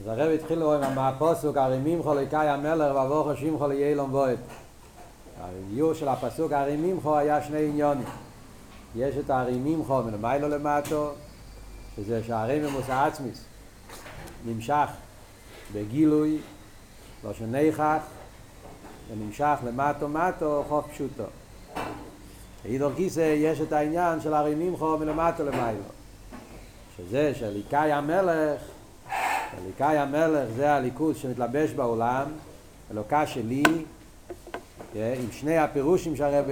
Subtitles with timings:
[0.00, 4.38] אז הרב התחיל לראות עם הפוסוק, הרימים חוליקאי המלך ועבור חושבים חולי ילום בועט.
[5.40, 8.06] האיור של הפסוק הרימים חו היה שני עניונים.
[8.96, 11.10] יש את הרימים חו מלמיילו למטו,
[11.96, 13.44] שזה שערי ממוס העצמיס,
[14.46, 14.88] נמשך
[15.72, 16.38] בגילוי,
[17.24, 17.98] לא שניכך,
[19.10, 21.24] ונמשך למטו מטו חוף פשוטו.
[22.64, 25.82] אידור גיסא יש את העניין של הרימים חו מלמטו למיילו.
[26.96, 28.60] שזה שליקאי המלך
[29.62, 32.26] אליקאי המלך זה הליכוז שמתלבש בעולם,
[32.90, 33.62] אלוקה שלי,
[34.94, 36.44] עם שני הפירושים שהרב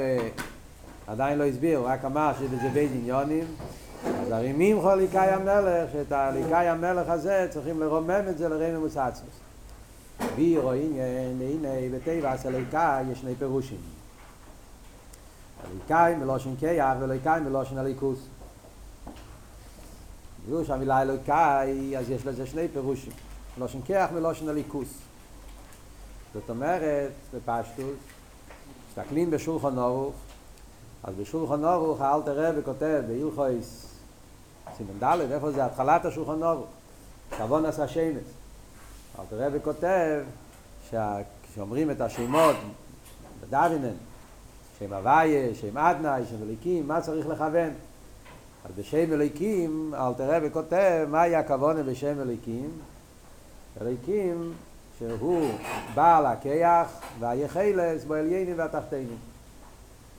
[1.07, 3.45] עדיין לא הסביר, הוא רק אמר שזה בית עניונים,
[4.05, 9.35] אז הרימים חו אליקאי המלך, שאת אליקאי המלך הזה צריכים לרומם את זה לרמי מוסעצמוס.
[10.37, 13.79] בירו עניין, הנה בטבע אליקאי יש שני פירושים.
[15.71, 18.27] אליקאי מלושן קייח ואליקאי מלושן הליכוס.
[20.47, 23.13] פירוש המילה אלוקאי, אז יש לזה שני פירושים.
[23.59, 24.89] מלושן כיח מלושן הליכוס.
[26.35, 27.97] זאת אומרת, בפשטוס,
[28.89, 30.15] מסתכלים בשולחן אורוך,
[31.05, 33.87] אז בשולחן אורוך האלתר רבי כותב בהילכויס
[34.77, 36.67] סימן ד', איפה זה התחלת השולחן אורוך?
[37.39, 38.25] כבון עשה שמץ.
[39.19, 40.23] האלתר רבי כותב
[41.53, 42.57] כשאומרים את השמות
[43.41, 43.95] בדוינן,
[44.79, 47.73] שם הוויה, שם אדנאי, שם אליקים, מה צריך לכוון?
[48.65, 52.71] אז בשם אליקים, אל תראה וכותב, מהי הכוונה בשם אליקים?
[53.81, 54.53] אליקים
[54.99, 55.49] שהוא
[55.95, 59.17] בעל הכיח והיחלס בו עליינים והתחתינים.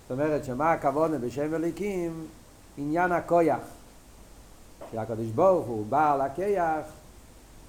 [0.03, 2.27] זאת אומרת, שמה הכוונה בשם אליקים?
[2.77, 3.59] עניין הכויח.
[4.91, 6.85] שהקדוש ברוך הוא בעל הכיח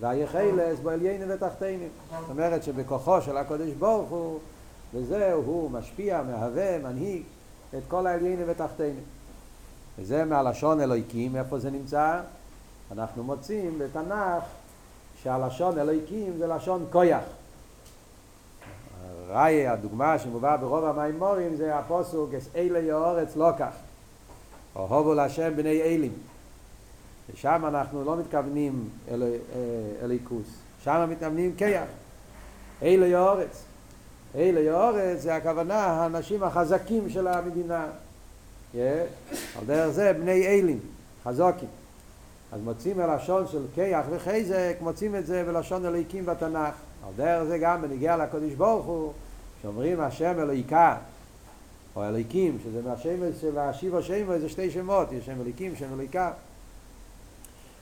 [0.00, 1.88] והיחלס בו עליינים ותחתינים.
[2.20, 4.38] זאת אומרת שבכוחו של הקדוש ברוך הוא,
[4.94, 7.22] וזהו, הוא משפיע, מהווה, מנהיג
[7.78, 9.02] את כל העליינים ותחתינים.
[9.98, 12.20] וזה מהלשון אלוהיקים, איפה זה נמצא?
[12.92, 14.44] אנחנו מוצאים בתנ"ך
[15.22, 17.24] שהלשון אלוהיקים זה לשון כויח.
[19.28, 23.72] ראי, הדוגמה שמובאה ברוב המימורים זה הפוסוק אס אלה יאורץ לא כך.
[24.76, 26.12] אוהבו להשם בני אלים.
[27.32, 29.22] ושם אנחנו לא מתכוונים אל,
[30.02, 30.46] אליקוס,
[30.84, 31.88] שם מתכוונים כיח.
[32.82, 33.64] אלה יאורץ.
[34.34, 37.86] אלה יאורץ זה הכוונה האנשים החזקים של המדינה.
[38.74, 40.80] על דרך זה בני אלים,
[41.24, 41.68] חזוקים.
[42.52, 46.74] אז מוצאים הלשון של כיח וחזק, מוצאים את זה בלשון אלוהיקים בתנ"ך.
[47.06, 49.12] על דרך זה גם בניגיע לקודש ברוך הוא,
[49.62, 50.96] שאומרים השם אלוהיקה,
[51.96, 56.32] או אלוהיקים, שזה מהשם של השיבו שמו, זה שתי שמות, יש שם אלוהיקים, שם אלוהיקה.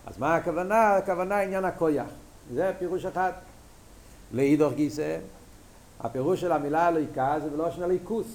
[0.06, 0.96] אז מה הכוונה?
[0.96, 2.06] הכוונה עניין הכויח.
[2.54, 3.32] זה פירוש אחד.
[4.32, 5.18] לאידוך גיסא,
[6.00, 8.26] הפירוש של המילה אלוהיקה זה בלושן אלוהיקוס.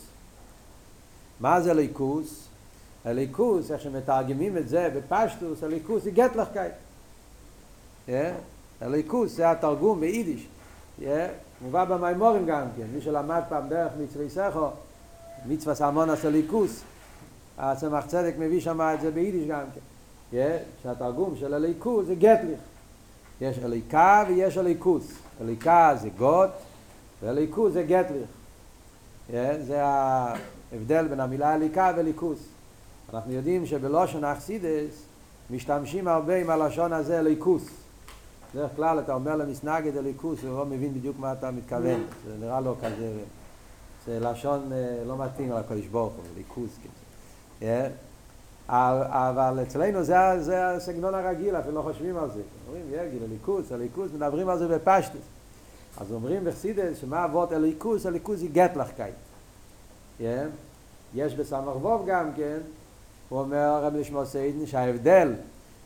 [1.39, 2.46] מה זה אלוהיקוס?
[3.07, 6.73] הליכוס, איך שמתרגמים את זה בפשטוס, הליכוס היא גטלחקייט.
[8.81, 10.47] הליכוס זה התרגום ביידיש.
[11.61, 14.69] מובא במימורים גם כן, מי שלמד פעם דרך מצווי סכו,
[15.45, 16.81] מצווה סלמון עשה ליכוס,
[17.57, 20.57] הצמח צדק מביא שם את זה ביידיש גם כן.
[20.83, 22.59] שהתרגום של הליכוס זה גטליך.
[23.41, 25.11] יש אליקה ויש אליקוס.
[25.41, 26.49] אליקה זה גוט,
[27.23, 28.27] ואליקוס זה גטליך.
[29.65, 32.39] זה ההבדל בין המילה אליקה וליכוס.
[33.13, 35.03] אנחנו יודעים שבלושן אכסידס
[35.49, 37.67] משתמשים הרבה עם הלשון הזה ליכוס.
[38.55, 42.03] בדרך כלל אתה אומר למסנגד אליקוס, הוא לא מבין בדיוק מה אתה מתכוון.
[42.27, 43.11] זה נראה לו כזה,
[44.05, 44.71] זה לשון
[45.07, 46.69] לא מתאים לקדוש ברוך הוא, ליכוס.
[46.81, 46.93] כאילו.
[48.69, 52.41] אבל אצלנו זה, זה הסגנון הרגיל, אפילו לא חושבים על זה.
[52.67, 55.21] אומרים, יגיל, אליקוס, אליקוס, מדברים על זה בפשטוס.
[55.97, 58.05] אז אומרים בחסידס, שמה אבות אליקוס?
[58.05, 59.15] אליקוס היא גטלחקייט.
[61.15, 62.57] יש בסמ"ך ווב גם כן,
[63.29, 65.33] הוא אומר הרב לשמוע סיידן שההבדל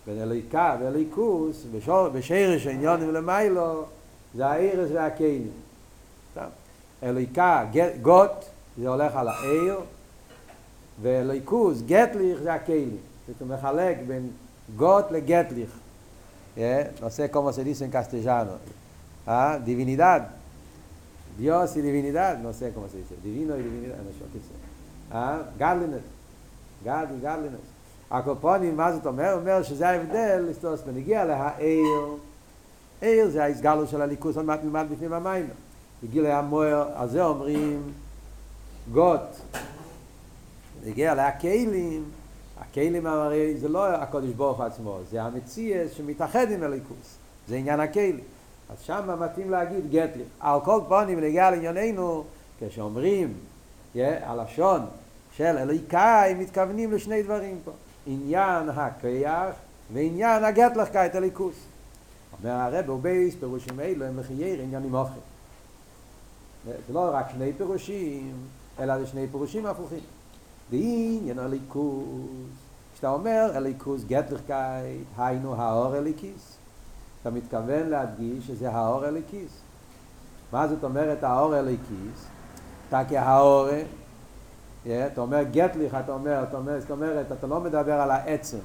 [0.05, 3.83] בין אליקה ואליקוס בשור, בשרש העניונים למיילו
[4.35, 5.51] זה האירס והקיינים.
[7.03, 7.65] אליקה
[8.01, 8.31] גוט
[8.77, 9.79] זה הולך על האיר
[11.01, 12.97] ואליקוס גטליך זה הקיינים.
[13.27, 14.29] זאת אומרת מחלק בין
[14.75, 15.69] גוט לגטליך.
[17.01, 18.51] נושא כמו סדיסן קסטג'אנו
[19.63, 20.21] דיבינידד
[21.37, 26.03] דיוס היא דיבינידד נושא כמו סדיסן דיבינו היא דיבינידד אני שואל כסף גדלינס
[26.83, 27.71] גדי, גדלינס.
[28.11, 29.33] הקופונים, מה זאת אומר?
[29.33, 32.17] אומר שזה ההבדל, לסטוס בנגיע להעיר.
[33.01, 35.47] עיר זה ההסגלו של הליכוס, עוד מעט נלמד בפנים המים.
[36.03, 37.91] בגיל המוער, על זה אומרים
[38.93, 39.41] גות.
[40.85, 42.03] נגיע להכלים,
[42.59, 47.17] הכלים הרי זה לא הקודש ברוך עצמו, זה המציאס שמתאחד עם הליכוס.
[47.47, 48.19] זה עניין הכלים.
[48.69, 50.23] אז שם מתאים להגיד גטלי.
[50.39, 52.23] על כל פונים נגיע לענייננו,
[52.59, 53.33] כשאומרים,
[53.95, 54.81] הלשון,
[55.41, 57.71] של אליקאי מתכוונים לשני דברים פה.
[58.07, 59.55] עניין הכיח
[59.93, 61.55] ועניין הגטלחקייט הליכוס.
[62.39, 65.21] אומר הרב הוא בייס פירושים אלו הם לחייר עניינים הופכים
[66.65, 68.33] זה לא רק שני פירושים
[68.79, 69.99] אלא זה שני פירושים הפוכים.
[70.71, 72.05] דעניין הליכוס
[72.93, 76.57] כשאתה אומר הליכוס גטליכקייט היינו האור הליקיס
[77.21, 79.51] אתה מתכוון להדגיש שזה האור הליקיס
[80.53, 82.25] מה זאת אומרת האור הליקיס?
[82.89, 83.67] אתה כהאור
[84.85, 88.57] אתה אומר גטליך אתה אומר, אתה אומר, זאת אומרת אתה לא מדבר על העצם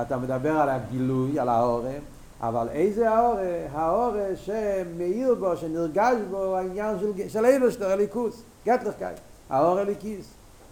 [0.00, 2.02] אתה מדבר על הגילוי, על האורם
[2.42, 3.36] אבל איזה האור?
[3.72, 9.18] האור שמאיר בו, שנרגש בו העניין של, של הליכוס, גטליכקייט,
[9.50, 10.26] האור הליקיס.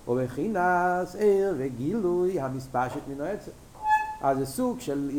[0.08, 3.50] ובחינס עיר וגילוי המספשת מן העצם.
[4.22, 5.10] אז זה סוג של,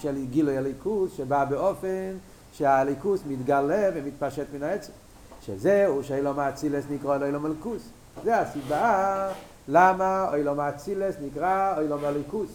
[0.00, 2.16] של גילוי הליכוס שבא באופן
[2.52, 4.92] שהליכוס מתגלה ומתפשט מן העצם.
[5.40, 7.82] שזהו שאילו מאצילס נקרא אילו מלכוס.
[8.24, 9.28] זה הסיבה
[9.68, 12.50] למה אילו מאצילס נקרא אילו מלכוס.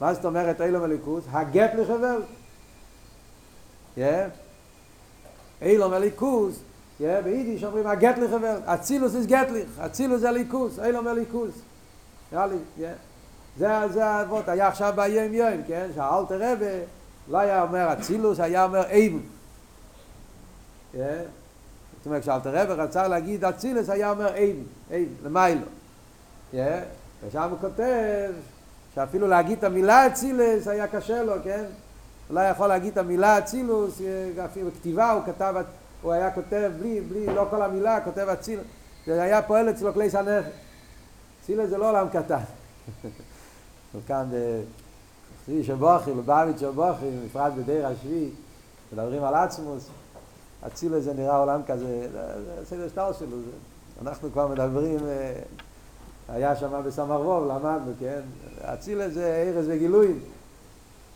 [0.00, 1.24] מה זאת אומרת אילו מלכוס?
[1.32, 2.22] הגט לחבל.
[5.62, 6.60] אילו מלכוס
[7.00, 11.54] Ja, ביידיש אומרים welt, a zilus is getlich, a zilus a likus, elo me likus.
[12.32, 12.46] Ja,
[12.78, 12.92] ja.
[13.58, 15.88] זה זה וואט היה עכשיו ביום יום, כן?
[15.94, 16.58] שאלת רב,
[17.28, 19.20] לא היה אומר אצילוס, היה אומר אייב.
[22.08, 24.56] אומרת, שאלת רב רצה להגיד אצילוס, היה אומר אייב,
[24.90, 25.66] אייב, למיילו.
[26.52, 26.82] כן?
[27.26, 28.30] ושם הוא כותב
[28.94, 31.64] שאפילו להגיד את המילה אצילוס היה קשה לו, כן?
[32.30, 34.00] אולי יכול להגיד את המילה אצילוס,
[34.44, 35.54] אפילו כתיבה הוא כתב
[36.02, 38.60] הוא היה כותב בלי, בלי, לא כל המילה, כותב אציל,
[39.06, 40.50] זה היה פועל אצלו כלי סנכת.
[41.42, 42.40] אצילה זה לא עולם קטן.
[44.08, 44.28] כאן
[45.36, 48.30] בחסידי שבוכי, לבביץ' שבוכי, בפרט בדיר השביעי,
[48.92, 49.88] מדברים על עצמוס,
[50.66, 53.50] אצילה זה נראה עולם כזה, זה סדר שטר שלו, זה,
[54.02, 54.98] אנחנו כבר מדברים,
[56.28, 58.20] היה שם בסמרבוב, למדנו, כן?
[58.60, 60.20] אצילה זה ארז וגילויים,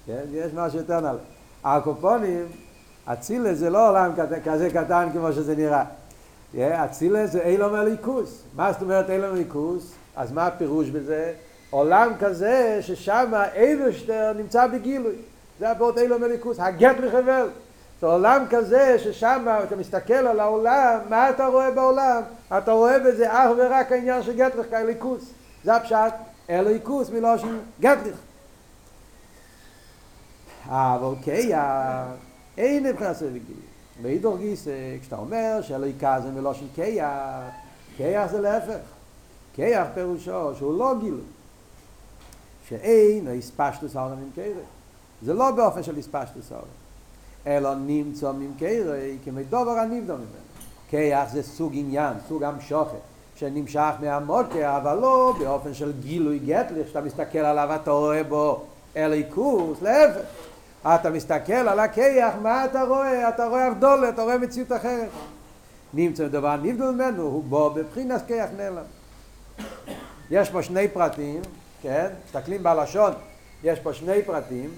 [0.07, 0.23] כן?
[0.33, 1.19] יש משהו יותר נעלה.
[1.65, 2.47] הקופונים,
[3.05, 4.13] אצילה זה לא עולם
[4.45, 5.85] כזה קטן כמו שזה נראה.
[6.85, 8.43] אצילה זה אילום הליכוס.
[8.57, 9.93] מה זאת אומרת אילום הליכוס?
[10.17, 11.33] אז מה הפירוש בזה?
[11.71, 15.15] עולם כזה ששם אייברשטר נמצא בגילוי.
[15.61, 17.49] זה הבאות אילום הליכוס, הגט לחבל.
[18.03, 22.23] זה עולם כזה ששם אתה מסתכל על העולם, מה אתה רואה בעולם?
[22.59, 25.31] אתה רואה בזה אך ורק העניין של גט לך, הליכוס.
[25.65, 26.15] זה הפשט,
[26.51, 28.17] אליקוס מלושן גט לך.
[30.67, 31.61] אבל כיח
[32.59, 33.57] אין מבחינת רגיל.
[34.03, 34.69] ואידור גיס,
[35.01, 37.09] כשאתה אומר שלא יקז זה מלושן קייח,
[37.97, 38.83] קייח זה להפך.
[39.55, 41.21] קייח פירושו שהוא לא גיל.
[42.69, 44.63] שאין הספשטוס העולם עם קיירה.
[45.23, 46.82] זה לא באופן של הספשטוס העולם.
[47.47, 50.27] אלא נמצא קיירה כמדובר הנבדו ממנו.
[50.91, 53.13] קייח זה סוג עניין, סוג המשוכת.
[53.37, 58.65] שנמשך מהמוקר, אבל לא באופן של גילוי גטליך, שאתה מסתכל עליו אתה רואה בו
[58.97, 60.21] אליקוס, להפך.
[60.87, 63.29] אתה מסתכל על הכיח, מה אתה רואה?
[63.29, 65.09] אתה רואה אבדולה, אתה רואה מציאות אחרת.
[65.95, 68.85] נמצא דבר נבדל ממנו, הוא בו בבחינס כיח נעלם.
[70.31, 71.41] יש פה שני פרטים,
[71.83, 72.07] כן?
[72.27, 73.13] מסתכלים בלשון,
[73.65, 74.71] יש פה שני פרטים.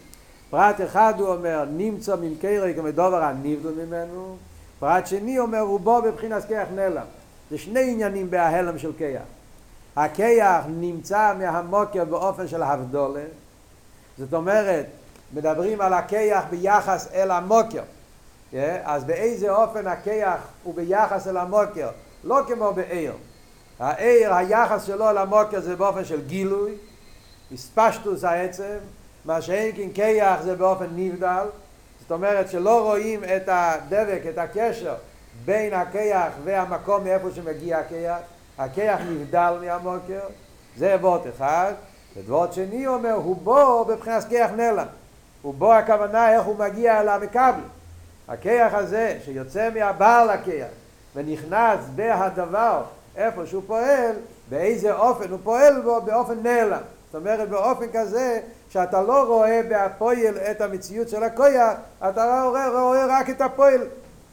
[0.55, 4.37] פרט אחד הוא אומר, נמצא ממקרי כמדובר הנבדל ממנו.
[4.79, 7.05] פרט שני אומר, הוא בו בבחינס כיח נעלם.
[7.51, 9.23] זה שני עניינים בההלם של כיח.
[9.97, 13.25] הכיח נמצא מהמוקר באופן של הבדולה.
[14.19, 14.87] זאת אומרת,
[15.35, 17.83] מדברים על הכיח ביחס אל המוקר.
[18.53, 21.89] Yeah, אז באיזה אופן הכיח הוא ביחס אל המוקר?
[22.25, 23.13] לא כמו בעיר.
[23.79, 26.75] העיר, היחס שלו למוקר זה באופן של גילוי,
[27.53, 28.79] הספשטוס העצם,
[29.25, 31.47] מה שאין כן כיח זה באופן נבדל,
[32.01, 34.95] זאת אומרת שלא רואים את הדבק, את הקשר
[35.45, 38.19] בין הכיח והמקום מאיפה שמגיע הכיח,
[38.59, 40.21] הכיח נבדל מהמוקר,
[40.77, 41.73] זה וורט אחד,
[42.17, 44.87] ודבורט שני אומר, הוא בו בבחינת כיח נעלם.
[45.45, 47.61] ובו הכוונה איך הוא מגיע אל המקבל.
[48.29, 50.69] הכיח הזה שיוצא מהבעל הכיח
[51.15, 52.83] ונכנס בהדבר
[53.17, 54.13] איפה שהוא פועל,
[54.49, 56.81] באיזה אופן הוא פועל בו באופן נעלם.
[57.15, 61.73] זאת אומרת באופן כזה שאתה לא רואה בהפועל את המציאות של הכויח,
[62.09, 63.81] אתה לא רואה, רואה רק את הפועל.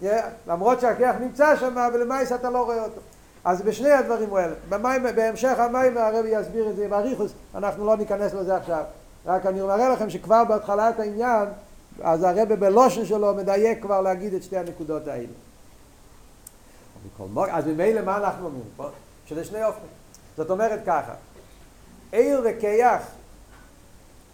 [0.03, 0.05] Yeah,
[0.47, 3.01] למרות שהכיח נמצא שם, ולמעשה אתה לא רואה אותו.
[3.45, 7.97] אז בשני הדברים האלה, במים, בהמשך המים הרבי יסביר את זה עם אריכוס, אנחנו לא
[7.97, 8.83] ניכנס לזה עכשיו.
[9.25, 11.45] רק אני מראה לכם שכבר בהתחלת העניין,
[12.01, 15.27] אז הרבה בלושן שלו מדייק כבר להגיד את שתי הנקודות האלה.
[17.51, 18.89] אז ממילא מה אנחנו אומרים פה?
[19.25, 19.91] שזה שני אופנים.
[20.37, 21.13] זאת אומרת ככה,
[22.11, 23.01] עיר וכיח,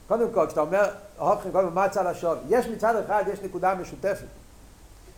[0.08, 2.36] קודם כל, כשאתה אומר, הופכים קודם מה צד השווה?
[2.50, 4.26] יש מצד אחד, יש נקודה משותפת.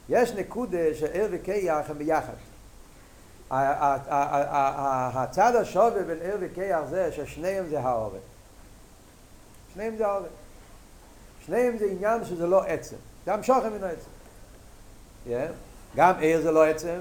[0.09, 2.33] יש נקודה שעיר וכיח הם ביחד.
[3.51, 8.21] הצד השווה בין עיר וכיח זה ששניהם זה העורף.
[9.73, 10.29] שניהם זה העורף.
[11.45, 12.95] שניהם זה עניין שזה לא עצם.
[13.25, 14.09] זה המשוכן מן העצם.
[15.27, 15.31] Yeah.
[15.95, 16.99] גם עיר זה לא עצם,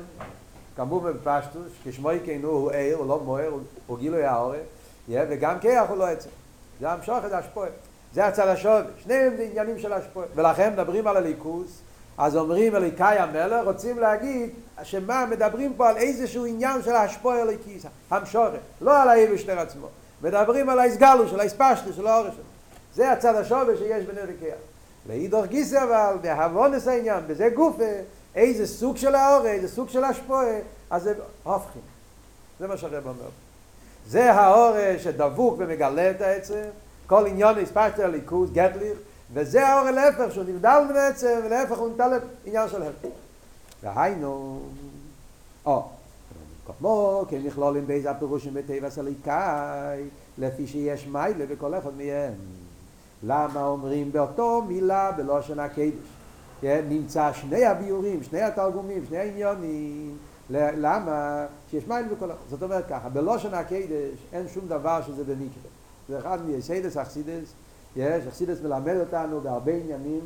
[0.76, 3.52] כמובן בפשטוס, כשמוי כנו הוא עיר, הוא לא מוער,
[3.86, 4.58] הוא גילוי העורף.
[5.08, 6.28] וגם כיח הוא לא עצם.
[6.80, 7.68] זה המשוכן, זה השפועה.
[8.14, 10.26] זה הצד השווה, שניהם זה עניינים של השפועה.
[10.34, 11.80] ולכן מדברים על הליכוס,
[12.18, 14.50] אז אומרים אליקאי המלך, רוצים להגיד
[14.82, 17.78] שמה, מדברים פה על איזשהו עניין של השפועה אליקי,
[18.10, 19.86] המשורת, לא על האיבשטר עצמו.
[20.22, 22.44] מדברים על ההסגלו של ההספשטו של האורש שלו.
[22.94, 24.54] זה הצד השווה שיש בין אליקיה.
[25.08, 27.84] לאידור גיסא אבל, בהבונס העניין, בזה גופה,
[28.34, 30.58] איזה סוג של האור, איזה סוג של השפועה,
[30.90, 31.82] אז זה הופכים.
[32.60, 33.47] זה מה שהרב אומר.
[34.08, 36.62] זה האור שדבוק ומגלה את העצם,
[37.06, 38.98] כל עניון הספשטו הליכוז, גטליך,
[39.32, 43.08] וזה האור להפך, שהוא נבדל מן העצם, ולהפך הוא נטל עניין של הפך.
[43.82, 44.60] והיינו,
[45.66, 45.82] או,
[46.66, 50.02] כמו כן נכלולים באיזה הפירושים בטבע סליקאי,
[50.38, 52.32] לפי שיש מיילה בכל אחד מהם.
[53.22, 55.92] למה אומרים באותו מילה בלושן הקדש?
[56.60, 60.16] כן, נמצא שני הביורים, שני התרגומים, שני העניונים.
[60.50, 61.46] למה?
[61.70, 62.38] שיש מיילה בכל אחד.
[62.50, 65.70] זאת אומרת ככה, בלושן הקדש אין שום דבר שזה במקרה.
[66.08, 67.52] זה אחד מייסיידס אכסידס,
[67.96, 70.20] יש, אכסידס מלמד אותנו בהרבה עניינים,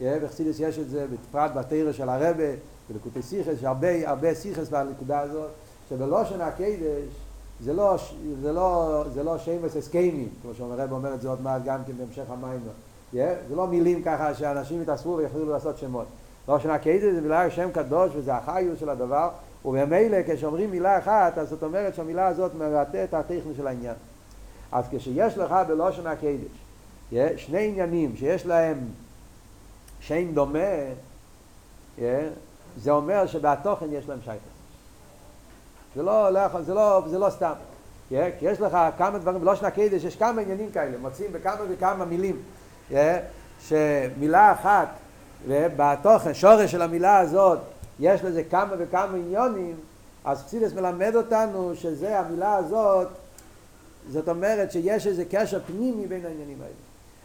[0.00, 2.44] ואכסידס יש את זה בפרט בתרא של הרבה,
[2.90, 5.50] בלקוטי סיכס, יש הרבה, הרבה סיכס בנקודה הזאת,
[5.88, 7.08] שבלושן הקדש
[7.60, 7.96] זה לא,
[8.42, 11.78] זה לא, זה לא שמש הסכימים, כמו שאומר הרב אומר את זה עוד מעט גם
[11.86, 12.60] כן בהמשך המים,
[13.14, 13.16] yeah,
[13.48, 16.06] זה לא מילים ככה שאנשים יתאספו ויחזרו לעשות שמות.
[16.48, 19.28] לושן הקדש זה מילה שם קדוש וזה החיוס של הדבר,
[19.64, 23.94] ובמילא כשאומרים מילה אחת, אז זאת אומרת שהמילה הזאת מבטא את הטכני של העניין.
[24.72, 26.62] אז כשיש לך בלושן הקדש
[27.36, 28.78] שני עניינים שיש להם
[30.00, 30.58] שם דומה,
[32.76, 34.42] זה אומר שבתוכן יש להם שייכות.
[35.96, 37.52] זה לא, לא, זה לא, זה לא סתם.
[38.08, 42.42] כי יש לך כמה דברים, בלושן הקדש יש כמה עניינים כאלה, מוצאים בכמה וכמה מילים.
[43.68, 44.88] שמילה אחת,
[45.48, 47.58] ובתוכן, שורש של המילה הזאת,
[48.00, 49.76] יש לזה כמה וכמה עניונים,
[50.24, 53.08] אז חסידס מלמד אותנו שזה, המילה הזאת,
[54.10, 56.74] זאת אומרת שיש איזה קשר פנימי בין העניינים האלה.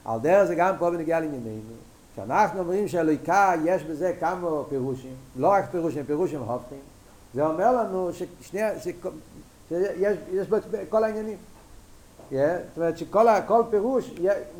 [0.05, 1.74] על דרך זה גם פה בנגיע לענייננו,
[2.13, 6.79] כשאנחנו אומרים שאלוהיקה יש בזה כמה פירושים, לא רק פירושים, פירושים הופכים,
[7.33, 8.62] זה אומר לנו ששני,
[9.69, 10.57] שיש, יש בו
[10.89, 11.38] כל העניינים.
[12.31, 14.12] Yeah, זאת אומרת שכל כל פירוש,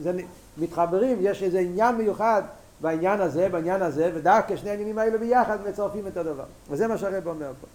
[0.02, 0.12] זה
[0.58, 2.42] מתחברים, יש איזה עניין מיוחד
[2.82, 6.44] בעניין הזה, בעניין הזה, ודווקא שני העניינים האלה ביחד מצרפים את הדבר.
[6.70, 7.68] וזה מה שהרב אומר פה.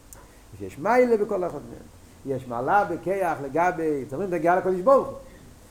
[0.67, 2.37] יש מיילה בכל אחד מהם.
[2.37, 5.17] יש מעלה בכיח לגבי, זאת אומרת, נגיע לקודש ברוך הוא.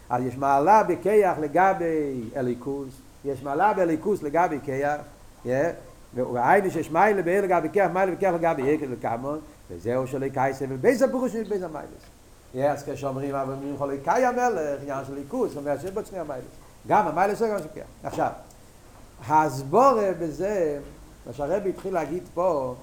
[0.10, 2.90] אז יש מעלה בכיח לגבי אליקוס,
[3.26, 5.02] יש מעלה באליקוס לגבי כיח,
[6.16, 9.40] והיינו שיש מיילה באל לגבי כיח, מיילה בכיח לגבי יקל וקמון,
[9.72, 11.90] וזהו שלא קייסה, ובייס הפירוש של בייס המיילס.
[12.72, 16.20] אז כשאומרים, אבל אומרים חולי קאי המלך, עניין של ליקוס, זאת אומרת שיש בו שני
[16.20, 16.46] המיילס.
[16.88, 17.86] גם המיילס זה גם של כיח.
[18.04, 18.30] עכשיו,
[19.28, 20.80] ההסבורה בזה,
[21.28, 22.76] מה שהרבי התחיל להגיד פה,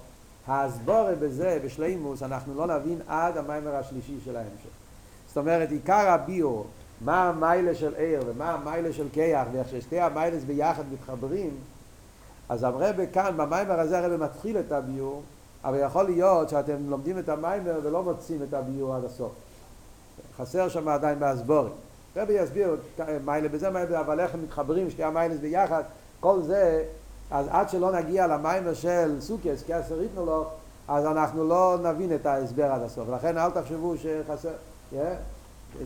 [0.46, 4.70] ההסבורה בזה, בשלימוס, אנחנו לא נבין עד המיימר השלישי של ההמשך.
[5.28, 6.66] זאת אומרת, עיקר הביור,
[7.00, 11.50] מה המיילה של עיר ומה המיילה של כיח ואיך ששתי המיילס ביחד מתחברים
[12.48, 15.22] אז הרבה כאן במיימר הזה הרבה מתחיל את הביור
[15.64, 19.32] אבל יכול להיות שאתם לומדים את המיימר ולא מוצאים את הביור עד הסוף
[20.36, 21.72] חסר שם עדיין בהסבורת
[22.16, 22.76] רבי יסביר
[23.24, 25.82] מיילה בזה מיילה אבל איך הם מתחברים שתי המיילס ביחד
[26.20, 26.84] כל זה
[27.30, 30.44] אז עד שלא נגיע למיימר של סוכס כי עשר ייתנו לו
[30.88, 34.50] אז אנחנו לא נבין את ההסבר עד הסוף לכן אל תחשבו שחסר
[34.92, 34.96] yeah.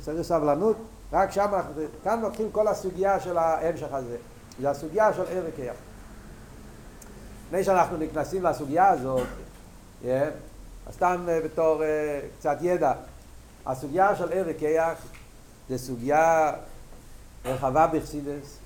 [0.00, 0.76] צריך סבלנות
[1.12, 1.60] רק שם,
[2.04, 4.16] כאן מתחיל כל הסוגיה של ההמשך הזה.
[4.60, 5.74] זה הסוגיה של ער וכיח.
[7.46, 9.26] לפני שאנחנו נכנסים לסוגיה הזאת,
[10.02, 10.06] yeah,
[10.86, 12.92] אז סתם uh, בתור uh, קצת ידע,
[13.66, 14.98] הסוגיה של ער וכיח
[15.68, 16.52] זה סוגיה
[17.44, 18.58] רחבה בחסידס,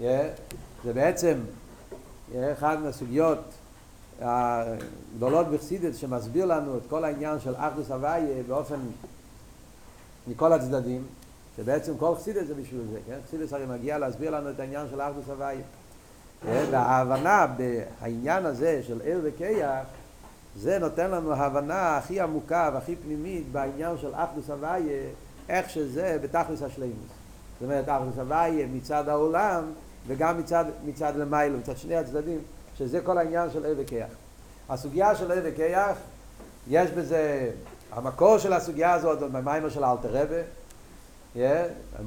[0.00, 0.04] yeah,
[0.84, 1.38] זה בעצם
[2.32, 3.38] yeah, אחד מהסוגיות
[4.20, 8.80] הגדולות בחסידס שמסביר לנו את כל העניין של אחדוס הוויה באופן
[10.28, 11.02] מכל הצדדים,
[11.56, 13.18] שבעצם כל חסידס זה בשביל זה, כן?
[13.26, 15.62] חסידס הרי מגיע להסביר לנו את העניין של אחדוס הוויה.
[16.44, 19.86] וההבנה בעניין הזה של ער וכיח,
[20.56, 25.02] זה נותן לנו הבנה הכי עמוקה והכי פנימית בעניין של אחדוס הוויה,
[25.48, 27.08] איך שזה בתכלס השלימוס.
[27.60, 29.64] זאת אומרת, אחדוס הוויה מצד העולם
[30.06, 32.38] וגם מצד, מצד למיילו, מצד שני הצדדים,
[32.78, 34.08] שזה כל העניין של ער וכיח.
[34.68, 35.96] הסוגיה של ער וכיח,
[36.68, 37.50] יש בזה,
[37.92, 40.42] המקור של הסוגיה הזאת, במיימר של אלתר רבה,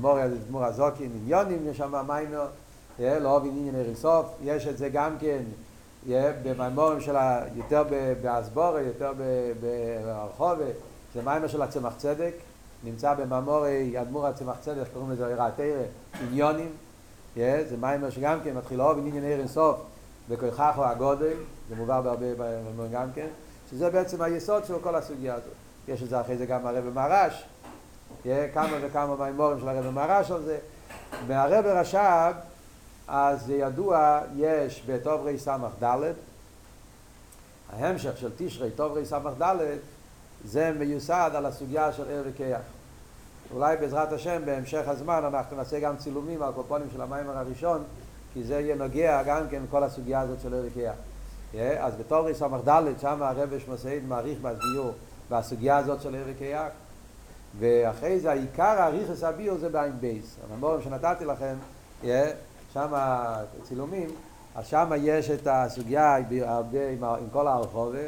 [0.01, 0.17] מור
[0.49, 2.47] מור הזוקין עניונים יש שם מיימר
[2.99, 5.43] לא אוהב עניין הריסוף יש את זה גם כן
[6.43, 7.15] במיימורים של
[7.55, 7.83] יותר
[8.21, 9.13] באסבור יותר
[9.61, 10.59] ברחוב
[11.13, 12.33] זה מיימר של הצמח צדק
[12.83, 15.65] נמצא במיימורי אדמו"ר הצמח צדק קוראים לזה עירה תרא
[16.21, 16.69] עניונים
[17.35, 19.81] זה מיימר שגם כן מתחיל אוהב עניין עיר אינסוף
[20.29, 21.33] וכויכך הוא הגודל,
[21.69, 23.27] זה מובא בהרבה מיימרים גם כן,
[23.71, 25.53] שזה בעצם היסוד של כל הסוגיה הזאת.
[25.87, 27.43] יש את זה אחרי זה גם הרב מרש,
[28.53, 30.57] כמה וכמה מיימורים של הרב מרש על זה.
[31.27, 32.33] מהרב רש"ב,
[33.07, 35.83] אז זה ידוע, יש בתוברי ס"ד,
[37.73, 39.55] ההמשך של תשרי, תוברי ס"ד,
[40.45, 42.61] זה מיוסד על הסוגיה של ער וכיח.
[43.53, 47.83] אולי בעזרת השם בהמשך הזמן אנחנו נעשה גם צילומים על קופונים של המיימר הראשון,
[48.33, 50.95] כי זה יהיה נוגע גם כן כל הסוגיה הזאת של ער וכיח.
[51.79, 54.91] אז בתור ס"ד, שם הרב שמסעיד מעריך בהסביור
[55.29, 56.67] בסוגיה הזאת של ער וכיח,
[57.59, 60.35] ואחרי זה העיקר האריכס הביור זה בעין בייס.
[60.51, 61.55] הממורים שנתתי לכם,
[62.73, 62.93] שם
[63.63, 64.09] צילומים,
[64.55, 67.99] אז שם יש את הסוגיה עם, עם כל הרחובה,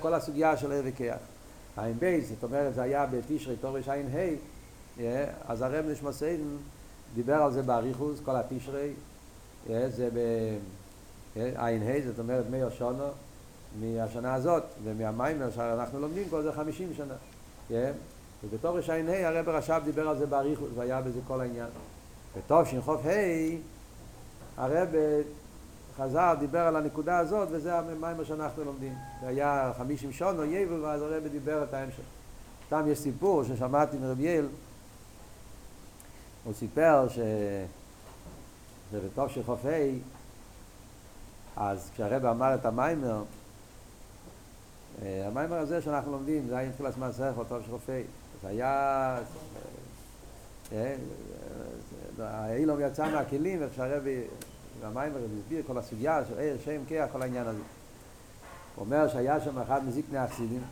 [0.00, 1.16] כל הסוגיה של ער וכיח.
[1.76, 4.51] עין בייס, זאת אומרת זה היה בתשרי תורש עין ה',
[5.48, 6.56] אז הרב נשמסיידן
[7.14, 8.92] דיבר על זה באריכוס, כל התשרי,
[9.66, 10.08] זה
[11.36, 13.08] בעין ה', זאת אומרת מאיר שונו,
[13.80, 17.14] מהשנה הזאת, ומהמיימר שאנחנו לומדים פה זה חמישים שנה.
[18.44, 21.68] ובתורש עין ה' הרב רש"ב דיבר על זה באריכוס, והיה בזה כל העניין.
[22.36, 23.56] וטוב שנחוף ה',
[24.56, 24.88] הרב
[25.96, 28.94] חזר, דיבר על הנקודה הזאת, וזה המיימר שאנחנו לומדים.
[29.20, 32.02] זה היה חמישים שון או יבל, ואז הרב דיבר את ההמשך.
[32.66, 34.46] סתם יש סיפור ששמעתי מרבי יעל,
[36.44, 37.18] הוא סיפר ש...
[38.92, 39.98] שבטוב של חופי,
[41.56, 43.22] אז כשהרב אמר את המיימר,
[45.02, 48.02] המיימר הזה שאנחנו לומדים, זה היה עם תחילת סך, טוב של חופי.
[48.42, 49.18] זה היה...
[52.18, 54.20] האילום יצא מהכלים, איך שהרבי
[54.80, 57.62] והמיימר הסביר כל הסוגיה של עיר, שם, כיח, כל העניין הזה.
[58.76, 60.62] הוא אומר שהיה שם אחד מזיקני החסידים,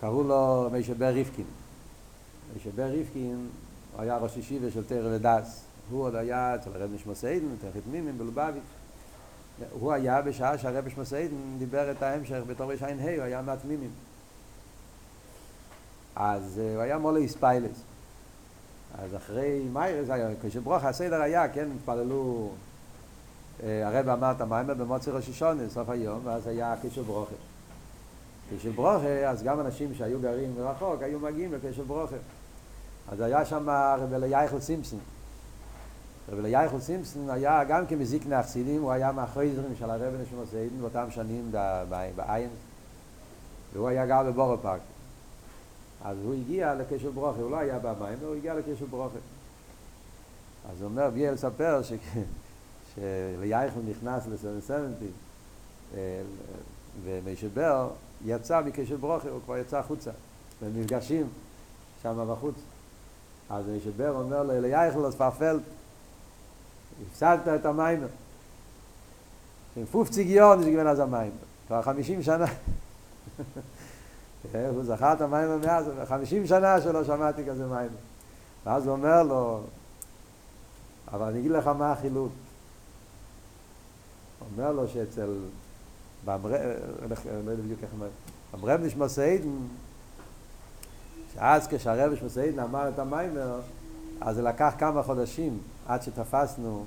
[0.00, 1.44] קראו לו מישבר ריפקין.
[2.54, 3.48] מישבר ריפקין
[3.92, 5.64] הוא היה ראש ישיבה של תרא ודס.
[5.90, 8.62] הוא עוד היה אצל הרב נשמוסיידן, תכף מימים בלובביץ'.
[9.72, 13.90] הוא היה בשעה שהרב נשמוסיידן דיבר את ההמשך בתור יש עין ה', הוא היה מהתמימים.
[16.16, 17.82] אז הוא היה מולי איספיילס.
[18.98, 20.08] אז אחרי מיירס
[20.42, 22.50] כשברוך הסדר היה, כן, התפללו,
[23.62, 27.34] הרב אמר את המיימר במוצר ראש השונה, סוף היום, ואז היה קשר ברוכה.
[28.50, 32.16] קשר ברוכה, אז גם אנשים שהיו גרים רחוק, היו מגיעים לקשר ברוכה.
[33.12, 34.98] אז היה שם רב אליייכל סימפסון.
[36.28, 41.10] רב אליייכל סימפסון היה גם כמזיק נחסידים, הוא היה מהחויזרים של הרב נשמע סיידן באותם
[41.10, 41.50] שנים
[42.16, 42.50] בעין,
[43.72, 44.80] והוא היה גר בבורו פארק.
[46.04, 49.18] אז הוא הגיע לקשר ברוכה, הוא לא היה במים, הוא הגיע לקשר ברוכה.
[50.72, 51.92] אז הוא אומר, ביה לספר ש...
[52.94, 55.06] שלייכל נכנס לסנסנטי
[57.04, 57.88] ומישבר
[58.24, 60.10] יצא מקשר ברוכה, הוא כבר יצא החוצה,
[60.62, 61.26] במפגשים
[62.02, 62.54] שם בחוץ.
[63.50, 65.62] אז מישבר אומר לו, לייכל אז פרפלט,
[67.10, 68.06] הפסדת את המים.
[69.76, 71.30] עם פופציג יון יש גבין אז המים.
[71.66, 72.46] כבר חמישים שנה.
[74.52, 77.90] הוא זכר את המים מאז, חמישים שנה שלא שמעתי כזה מים.
[78.64, 79.60] ואז הוא אומר לו,
[81.12, 82.32] אבל אני אגיד לך מה החילוק.
[84.56, 85.34] אומר לו שאצל,
[86.26, 86.32] לא
[87.46, 88.08] יודע בדיוק איך אומר,
[88.52, 89.08] במרב נשמע
[91.38, 93.60] סיידן, שאז כשהרב נשמע סיידן אמר את המיימר,
[94.20, 96.84] אז זה לקח כמה חודשים עד שתפסנו,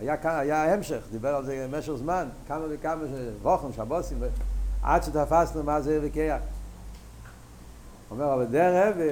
[0.00, 3.02] היה, היה המשך, דיבר על זה במשך זמן, כמה וכמה,
[3.42, 4.18] ווכם, שבוסים,
[4.82, 6.40] עד שתפסנו מה זה רקיח.
[8.10, 9.10] אומר, אבל דר רבי,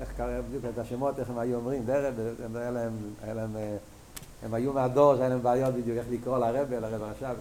[0.00, 2.22] איך קרה בדיוק את השמות, איך הם היו אומרים, דר רבי,
[2.54, 2.92] להם,
[3.22, 3.56] היה להם,
[4.42, 7.36] הם היו מהדור שהיה להם בעיות בדיוק איך לקרוא לרבי, לרבי עכשיו.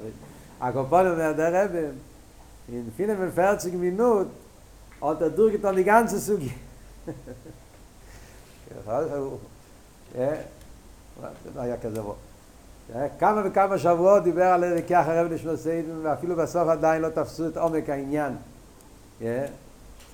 [0.62, 1.86] הקופונים אומר, דר רבי,
[2.72, 4.32] in vielen von 40 Minuten
[5.02, 6.52] hat er durchgetan die ganze Sugi.
[10.16, 10.38] Ja,
[11.56, 12.16] היה כזה בו.
[13.20, 17.58] כמה וכמה שבועות דיבר על אליקח הרב נשמע סיידן, ואפילו בסוף עדיין לא תפסו את
[17.58, 18.34] עומק העניין.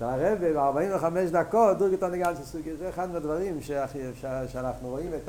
[0.00, 3.60] הרב ב-45 דקות דורגת הנגן של סוגיה, זה אחד מהדברים
[4.52, 5.28] שאנחנו רואים את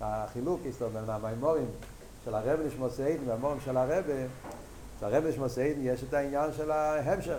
[0.00, 0.60] החילוק
[0.92, 1.66] בין המימורים
[2.24, 4.04] של הרב נשמע סיידן והמורים של הרב,
[5.02, 7.38] הרב נשמע סיידן יש את העניין של ההמשך.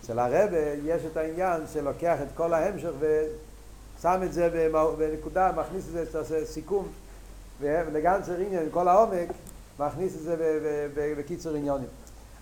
[0.00, 0.50] אצל הרב
[0.84, 6.44] יש את העניין שלוקח את כל ההמשך ושם את זה בנקודה, מכניס את זה, עושה
[6.44, 6.88] סיכום.
[7.60, 9.28] ולגנצר עניין, כל העומק,
[9.78, 10.36] מכניס את זה
[10.94, 11.88] בקיצור עניונים.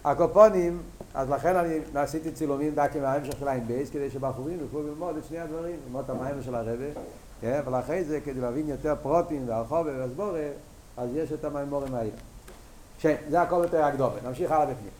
[0.05, 0.83] הקופונים,
[1.14, 5.24] אז לכן אני עשיתי צילומים דקי מההמשך של העין בייס, כדי שבחורים יוכלו ללמוד את
[5.24, 9.87] שני הדברים, ללמוד את המים של הרבה, אבל אחרי זה, כדי להבין יותר פרוטין והרחוב
[9.87, 10.48] והסבורה,
[10.96, 12.11] אז יש את המימורים האלה.
[13.02, 14.14] שם, זה הכל יותר הקדומה.
[14.24, 14.90] נמשיך הלאה בפנים.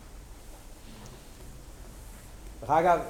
[2.61, 3.01] דרך אגב,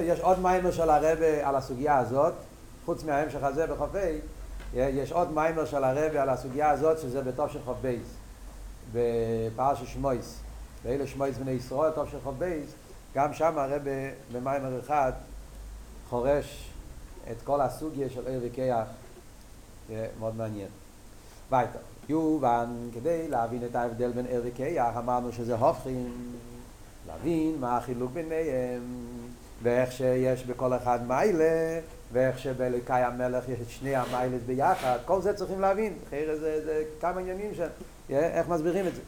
[0.00, 2.32] יש עוד מיימר של הרבה על הסוגיה הזאת,
[2.84, 4.18] חוץ מההמשך הזה בחופי,
[4.74, 8.08] יש עוד מיימר של הרבה על הסוגיה הזאת, שזה בתוף של חוף בייס,
[8.92, 10.38] בפרש שמויס,
[10.82, 12.70] ואלה שמויס בני ישראל, תוף של חוף בייס,
[13.14, 13.90] גם שם הרבה
[14.32, 15.12] במיימר אחד
[16.10, 16.70] חורש
[17.30, 18.86] את כל הסוגיה של עיר וכיח,
[20.18, 20.68] מאוד מעניין.
[21.50, 21.80] weiter.
[22.08, 26.32] יובן, כדי להבין את ההבדל בין ער וכיח, אמרנו שזה הופכים,
[27.06, 28.82] להבין מה החילוק ביניהם,
[29.62, 31.80] ואיך שיש בכל אחד מיילה,
[32.12, 36.84] ואיך שבאלוקי המלך יש את שני המיילס ביחד, כל זה צריכים להבין, אחרי זה, זה
[37.00, 37.66] כמה עניינים שם,
[38.10, 39.02] איך מסבירים את זה.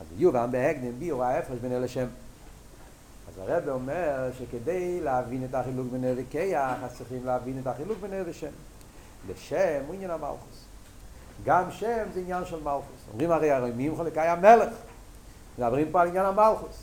[0.00, 2.06] אז יובן בהגנם ביור ההפרש בין אלה שם.
[3.28, 7.98] אז הרב אומר שכדי להבין את החילוק בין ער וכיח, אז צריכים להבין את החילוק
[8.00, 8.50] בין ער ושם.
[9.28, 10.61] לשם הוא עניין המלכוס.
[11.44, 13.02] גם שם זה עניין של מלכוס.
[13.12, 14.68] אומרים הרי הרי מי חלקי המלך?
[15.58, 16.82] מדברים פה על עניין המלכוס.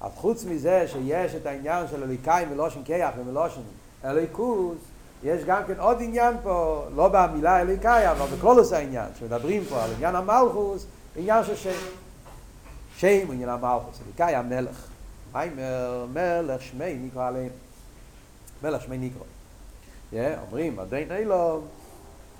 [0.00, 3.60] אז חוץ מזה שיש את העניין של אליקאי מלושן כיח ומלושן
[4.04, 4.78] אליקוס,
[5.22, 8.26] יש גם כן עוד עניין פה, לא במילה אליקאי, אבל
[8.58, 11.70] עושה העניין, שמדברים פה על עניין המלכוס, עניין של שם.
[12.96, 14.86] שם הוא עניין המלכוס, אליקאי המלך.
[15.32, 17.50] מה אומר מלך שמי נקרא עליהם?
[18.62, 19.22] מלך שמי נקרא.
[20.12, 21.66] Yeah, אומרים, עדיין אילום,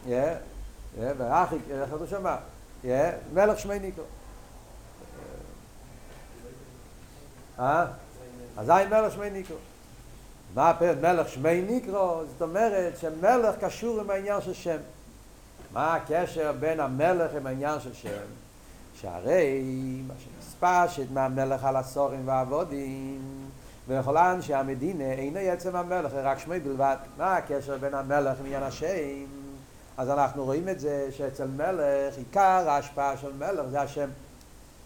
[0.06, 0.10] yeah,
[0.98, 2.36] ואחי, איך אתה שומע?
[3.34, 4.04] מלך שמי ניקרו.
[7.58, 7.86] אה?
[8.56, 9.56] אזי מלך שמי ניקרו.
[10.54, 12.22] מה הפרט מלך שמי ניקרו?
[12.32, 14.76] זאת אומרת שמלך קשור עם העניין של שם.
[15.72, 18.26] מה הקשר בין המלך עם העניין של שם?
[18.94, 23.48] שהרי מה שנספשת מהמלך על הסורים והעבודים
[23.88, 26.96] ולכולן שהמדינה אינו עצם המלך, רק שמי בלבד.
[27.18, 29.39] מה הקשר בין המלך עם עניין השם?
[29.96, 34.08] אז אנחנו רואים את זה שאצל מלך, עיקר ההשפעה של מלך זה השם.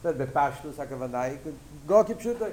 [0.05, 1.39] בפשטוס הכוונה היא
[1.87, 2.45] גוקי פשוטו.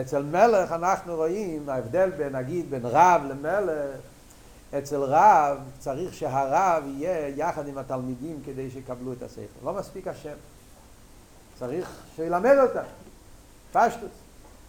[0.00, 3.96] אצל מלך אנחנו רואים ההבדל בין, נגיד, בין רב למלך.
[4.78, 9.64] אצל רב צריך שהרב יהיה יחד עם התלמידים כדי שיקבלו את הספר.
[9.64, 10.34] לא מספיק השם.
[11.58, 12.82] צריך שילמד אותם.
[13.72, 14.10] פשטוס.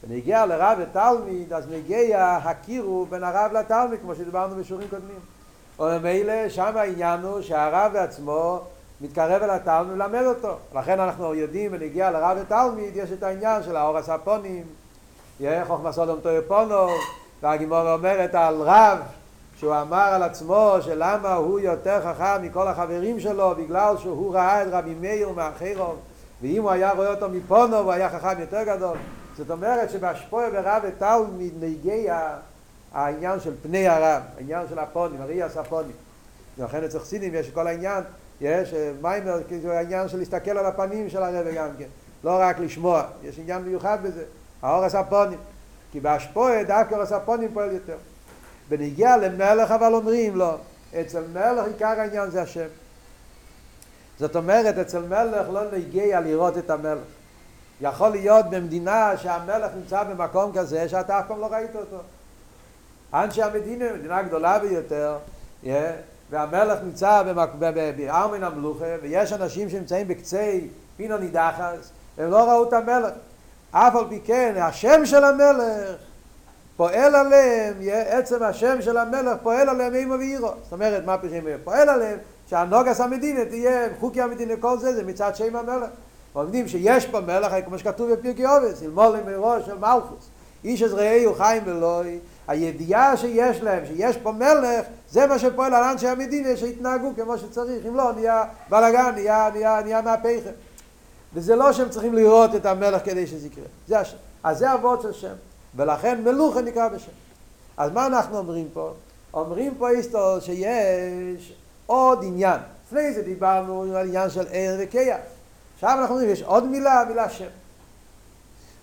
[0.04, 5.20] ונגיע לרב ותלמיד, אז מגיע הכירו בין הרב לתלמיד, כמו שדיברנו בשיעורים קודמים.
[5.80, 8.62] וממילא שם העניין הוא שהרב בעצמו
[9.02, 10.56] מתקרב אל התלמיד ולמד אותו.
[10.76, 14.64] לכן אנחנו יודעים ונגיע לרב ותלמיד, יש את העניין של האור הספונים,
[15.68, 16.88] חוכמה סודום טויר פונו,
[17.42, 18.98] והגימור אומרת על רב,
[19.58, 24.68] שהוא אמר על עצמו שלמה הוא יותר חכם מכל החברים שלו, בגלל שהוא ראה את
[24.72, 25.94] רבי מאיר מאחרו,
[26.42, 28.98] ואם הוא היה רואה אותו מפונו הוא היה חכם יותר גדול.
[29.38, 32.30] זאת אומרת שבהשפוע ברב ותלמיד נגיע
[32.94, 35.96] העניין של פני הרב, העניין של הפונים, הריאס הפונים.
[36.58, 38.04] לכן אצל חסידים יש כל העניין,
[38.42, 41.88] יש מיימר, כאילו העניין של להסתכל על הפנים של הרב גם כן,
[42.24, 44.24] לא רק לשמוע, יש עניין מיוחד בזה,
[44.62, 45.40] האורס הפונים.
[45.92, 47.98] כי בהשפועה דווקא אורס הפונים פועל יותר.
[48.70, 50.58] בנגיע למלך אבל אומרים לו,
[51.02, 52.68] אצל מלך עיקר העניין זה השם.
[54.20, 57.04] זאת אומרת, אצל מלך לא נגיע לראות את המלך.
[57.82, 61.98] יכול להיות במדינה שהמלך נמצא במקום כזה שאתה אף פעם לא ראית אותו.
[63.14, 65.18] אנשי המדינה, מדינה גדולה ביותר,
[65.64, 65.68] yeah,
[66.30, 67.24] והמלך נמצא
[67.98, 70.52] בארמן המלוכה, ויש אנשים שנמצאים בקצה
[70.98, 73.14] פינו נידחס, והם לא ראו את המלך.
[73.72, 75.96] אף על פי כן, השם של המלך
[76.78, 80.52] פועל עליהם, yeah, עצם השם של המלך פועל עליהם אימו ואירו.
[80.64, 82.18] זאת אומרת, מה פשוט פועל עליהם?
[82.50, 85.90] שהנוגס המדינה תהיה, חוקי המדינה, כל זה, זה מצד שם המלך.
[86.34, 90.30] עומדים שיש פה מלך, כמו שכתוב בפרקי עובס, אלמולים מראש של מלכוס.
[90.64, 95.84] איש אז ראיהו חיים ולוי, הידיעה שיש להם, שיש פה מלך, זה מה שפועל על
[95.84, 100.52] אנשי המדינה שהתנהגו כמו שצריך, אם לא נהיה בלאגן, נהיה, נהיה, נהיה מהפכם.
[101.34, 104.18] וזה לא שהם צריכים לראות את המלך כדי שזה יקרה, זה השם.
[104.44, 105.34] אז זה אבות של שם,
[105.76, 107.12] ולכן מלוכה נקרא בשם.
[107.78, 108.92] אז מה אנחנו אומרים פה?
[109.34, 111.54] אומרים פה איסטור שיש
[111.86, 112.60] עוד עניין.
[112.86, 115.18] לפני זה דיברנו על עניין של ער וקייח.
[115.76, 117.48] עכשיו אנחנו אומרים, יש עוד מילה, מילה שם.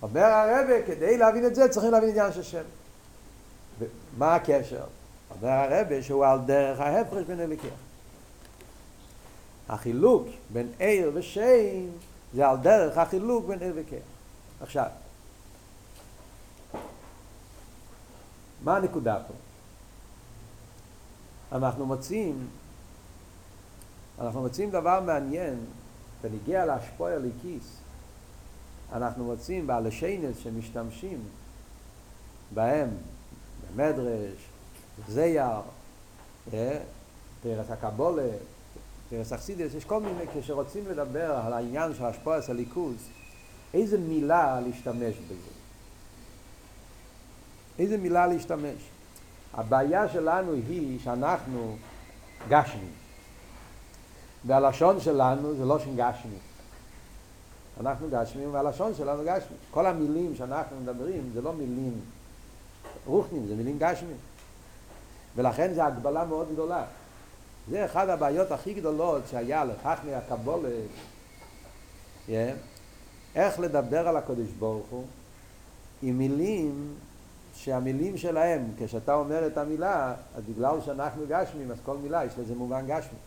[0.03, 2.63] אומר הרבה, כדי להבין את זה צריכים להבין עניין של שם.
[4.19, 4.85] מה הקשר?
[5.31, 7.71] אומר הרבה שהוא על דרך ההפרש בין אליקיה.
[9.69, 11.87] החילוק בין עיר ושם
[12.35, 13.97] זה על דרך החילוק בין עיר וקר.
[14.61, 14.87] עכשיו,
[18.65, 19.35] מה הנקודה פה?
[21.57, 22.49] אנחנו מוצאים,
[24.19, 25.65] אנחנו מוצאים דבר מעניין,
[26.23, 27.77] ונגיע להשפוע אליקיס,
[28.93, 29.91] אנחנו מוצאים בעלי
[30.43, 31.23] שמשתמשים
[32.55, 32.89] בהם
[33.77, 34.39] מדרש,
[35.09, 35.61] זייר,
[37.43, 38.29] תרס הקבולה,
[39.11, 43.09] תרס אכסידס, יש כל מיני, כשרוצים לדבר על העניין של השפועס הליכוז,
[43.75, 45.51] איזה מילה להשתמש בזה?
[47.79, 48.83] איזה מילה להשתמש.
[49.55, 51.77] הבעיה שלנו היא שאנחנו
[52.49, 52.93] גשמים.
[54.47, 56.39] והלשון שלנו זה לא שם גשמי.
[57.81, 59.57] אנחנו גשמים והלשון שלנו גשמי.
[59.71, 62.01] כל המילים שאנחנו מדברים זה לא מילים
[63.07, 64.17] רוחנים, זה מילים גשמים.
[65.37, 66.85] ולכן זו הגבלה מאוד גדולה.
[67.71, 70.69] זה אחת הבעיות הכי גדולות שהיה לכך מהקבולה,
[72.29, 72.31] yeah,
[73.35, 75.05] איך לדבר על הקדוש ברוך הוא
[76.03, 76.95] עם מילים
[77.55, 82.55] שהמילים שלהם, כשאתה אומר את המילה, אז בגלל שאנחנו גשמים, אז כל מילה יש לזה
[82.55, 83.19] מובן גשמי.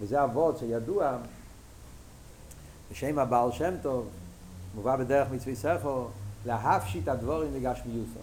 [0.00, 1.16] וזה אבות שידוע
[2.90, 4.08] בשם הבעל שם טוב,
[4.74, 6.06] מובא בדרך מצווי ספר,
[6.46, 8.20] להפשיט הדבורים לגשמיוסו.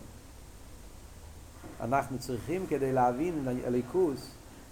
[1.83, 4.27] אנחנו צריכים כדי להבין הליכוס,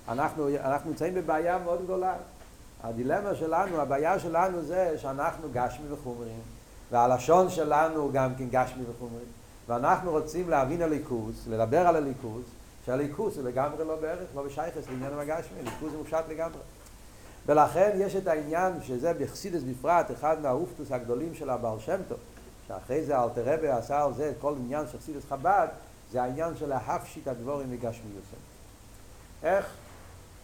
[0.10, 2.14] אנחנו, אנחנו נמצאים בבעיה מאוד גדולה.
[2.84, 6.40] הדילמה שלנו, הבעיה שלנו זה שאנחנו גשמי וחומרים,
[6.92, 9.26] והלשון שלנו גם כן גשמי וחומרים.
[9.68, 12.46] ואנחנו רוצים להבין הליכוס, לדבר על הליכוס,
[12.86, 16.60] שהליכוס הוא לגמרי לא בערך, לא בשייכס לעניין המגשמי, הליכוס הוא מופשט לגמרי.
[17.46, 22.18] ולכן יש את העניין שזה בחסידס בפרט, אחד מהאופטוס הגדולים של הבעל שם טוב,
[22.68, 25.68] שאחרי זה אלתר רבי עשה על זה כל עניין של חסידס חב"ד,
[26.12, 28.42] זה העניין של להפשיט הדבורים מגשמיוסם.
[29.44, 29.66] איך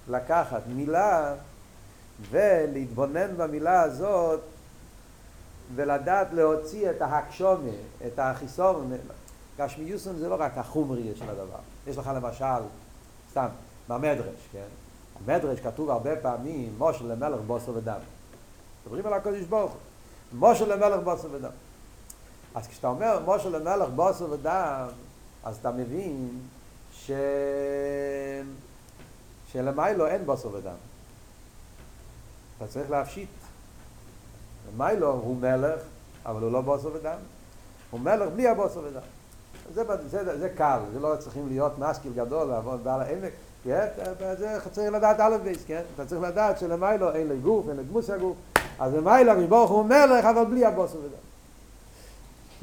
[0.08, 1.34] לקחת מילה
[2.30, 4.40] ולהתבונן במילה הזאת
[5.76, 7.72] ולדעת להוציא את ההקשומה,
[8.08, 8.94] את החיסון.
[9.58, 11.60] גשמיוסם זה לא רק החומרי של הדבר.
[11.88, 12.64] יש לך למשל,
[13.32, 13.48] סתם,
[13.88, 14.68] במדרש, כן?
[15.26, 18.00] במדרש כתוב הרבה פעמים, משה למלך בוסר ודם.
[18.86, 19.80] מדברים על הקודש ברוך הוא.
[20.50, 21.50] משה למלך בוסר ודם.
[22.56, 24.88] אז כשאתה אומר משה למלך בוסר ודם,
[25.48, 26.30] אז אתה מבין
[26.94, 27.12] ש...
[29.52, 30.72] שלמיילו אין בוסר ודם.
[32.58, 33.30] אתה צריך להפשיט.
[34.74, 35.80] למיילו הוא מלך,
[36.26, 37.18] אבל הוא לא בוסר ודם.
[37.92, 39.02] הוא מלך בלי הבוסר ודם.
[39.74, 43.34] זה, זה, זה קל, זה לא צריכים להיות מסקיל גדול, לעבוד בעל העמק.
[43.64, 43.88] כן?
[44.38, 45.82] זה צריך לדעת א' בייס, כן?
[45.96, 48.38] אתה צריך לדעת שלמיילו אין לי גוף, אין לי דמוס הגוף.
[48.80, 51.28] אז למיילו מברוך הוא מלך, אבל בלי הבוסר ודם.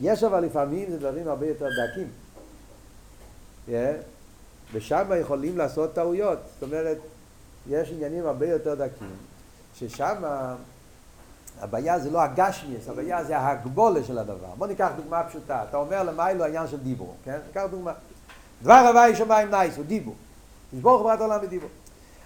[0.01, 2.24] יש אבל לפעמים זה דברים הרבה יותר דקים.
[4.73, 6.39] ושם יכולים לעשות טעויות.
[6.55, 6.99] זאת אומרת,
[7.69, 9.17] יש עניינים הרבה יותר דקים,
[9.75, 10.23] ששם
[11.61, 14.55] הבעיה זה לא הגשמיאס, הבעיה זה ההגבולה של הדבר.
[14.59, 15.65] בוא ניקח דוגמה פשוטה.
[15.69, 17.39] אתה אומר למיילו העניין של דיבור, כן?
[17.47, 17.93] ניקח דוגמה.
[18.63, 20.15] דבר הוואי שמיים נייס, הוא דיבור.
[20.73, 21.69] תשבור חברת העולם בדיבור.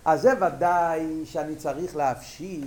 [0.04, 2.62] אז זה ודאי שאני צריך להפשיט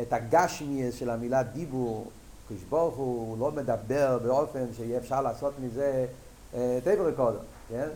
[0.00, 2.10] את הגשמיאס של המילה דיבור.
[2.48, 6.06] קדוש ברוך הוא לא מדבר באופן שיהיה אפשר לעשות מזה
[6.50, 7.88] טייפ רקורדר, כן?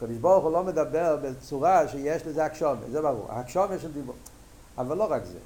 [0.00, 4.14] קדוש ברוך הוא לא מדבר בצורה שיש לזה הקשומה, זה ברור, הקשומה של דיבור.
[4.78, 5.38] אבל לא רק זה,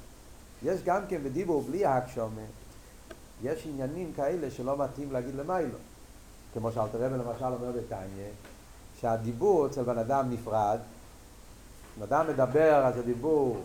[0.63, 2.41] יש גם כן בדיבור בלי הקשומה,
[3.43, 5.77] יש עניינים כאלה שלא מתאים להגיד למיילו.
[6.53, 8.29] כמו שאלתר רבי למשל אומר בתניא,
[9.01, 10.79] שהדיבור אצל בן אדם נפרד,
[11.97, 13.61] בן אדם מדבר אז הדיבור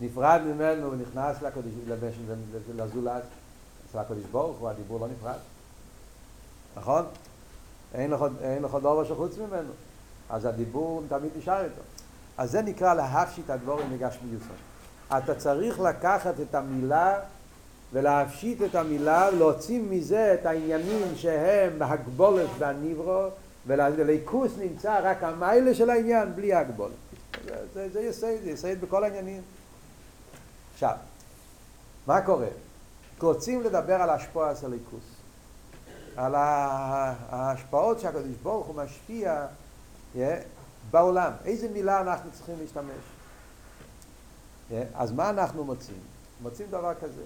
[0.00, 1.70] נפרד ממנו ונכנס לקודש,
[2.76, 3.22] לזולת,
[3.90, 5.38] אצל הקודש ברוך הוא הדיבור לא נפרד,
[6.76, 7.04] נכון?
[7.94, 9.72] אין לך, אין לך דובר שחוץ ממנו,
[10.30, 11.82] אז הדיבור תמיד נשאר איתו.
[12.38, 14.56] אז זה נקרא להפשיט הדבורים מגשמיוסון.
[15.16, 17.20] אתה צריך לקחת את המילה
[17.92, 23.26] ולהפשיט את המילה, להוציא מזה את העניינים שהם הגבולת והניברו,
[23.66, 26.92] ולליכוס נמצא רק המיילה של העניין בלי הגבולת.
[27.44, 29.42] זה, זה, זה יסייד, זה יסייד בכל העניינים.
[30.74, 30.94] עכשיו,
[32.06, 32.46] מה קורה?
[33.20, 35.17] רוצים לדבר על השפוע של הליכוס.
[36.18, 39.46] על ההשפעות שהקדוש ברוך הוא משפיע
[40.90, 41.32] בעולם.
[41.44, 43.04] איזה מילה אנחנו צריכים להשתמש?
[44.94, 46.00] אז מה אנחנו מוצאים?
[46.42, 47.22] מוצאים דבר כזה,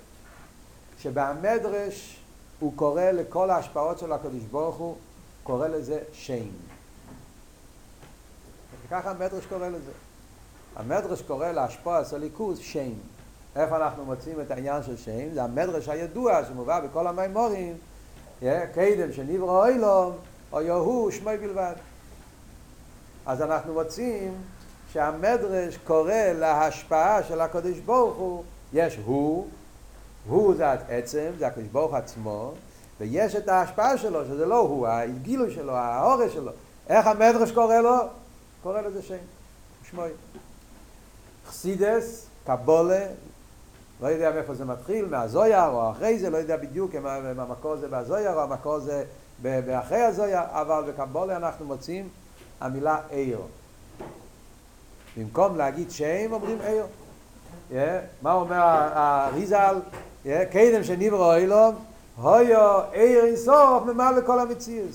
[0.98, 2.20] שבמדרש
[2.60, 4.96] הוא קורא לכל ההשפעות של הקדוש ברוך הוא,
[5.42, 6.48] קורא לזה שם.
[8.90, 9.92] ככה המדרש קורא לזה.
[10.76, 12.92] המדרש קורא להשפוע ליכוז שם.
[13.56, 15.34] איפה אנחנו מוצאים את העניין של שם?
[15.34, 17.76] זה המדרש הידוע שמובא בכל המימורים
[18.72, 20.12] קדם שנברא אילום,
[20.52, 21.74] או יהוא שמי בלבד.
[23.26, 24.34] אז אנחנו מוצאים
[24.92, 29.46] שהמדרש קורא להשפעה של הקדוש ברוך הוא, יש הוא,
[30.28, 32.52] הוא זה עצם, זה הקדוש ברוך עצמו,
[33.00, 36.52] ויש את ההשפעה שלו, שזה לא הוא, הגילוי שלו, האורש שלו.
[36.88, 37.96] איך המדרש קורא לו?
[38.62, 39.16] קורא לזה שם,
[39.90, 40.10] שמוי.
[41.46, 43.06] חסידס, קבולה,
[44.02, 47.06] לא יודע מאיפה זה מתחיל, מהזויר או אחרי זה, לא יודע בדיוק אם
[47.40, 49.04] המקור זה בהזויר או המקור זה
[49.42, 52.08] באחרי הזויר, אבל בקבולה אנחנו מוצאים
[52.60, 53.40] המילה עיר.
[55.16, 56.86] במקום להגיד שם אומרים עיר.
[58.22, 58.60] מה אומר
[58.94, 59.80] הריזל?
[60.24, 61.74] Yeah, קדם שנברא אילום,
[62.16, 64.90] הויו עיר אינסוף ממלא כל המציאות.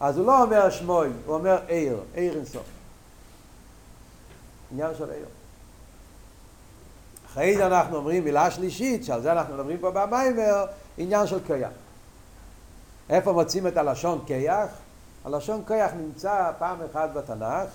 [0.00, 2.66] אז הוא לא אומר שמוי, הוא אומר עיר, עיר אינסוף.
[4.72, 5.26] עניין של עיר.
[7.34, 10.66] אחרי זה אנחנו אומרים מילה שלישית, שעל זה אנחנו מדברים פה במיימר,
[10.98, 11.70] עניין של קייח.
[13.10, 14.68] איפה מוצאים את הלשון קייח?
[15.24, 17.68] הלשון קייח נמצא פעם אחת בתנ"ך,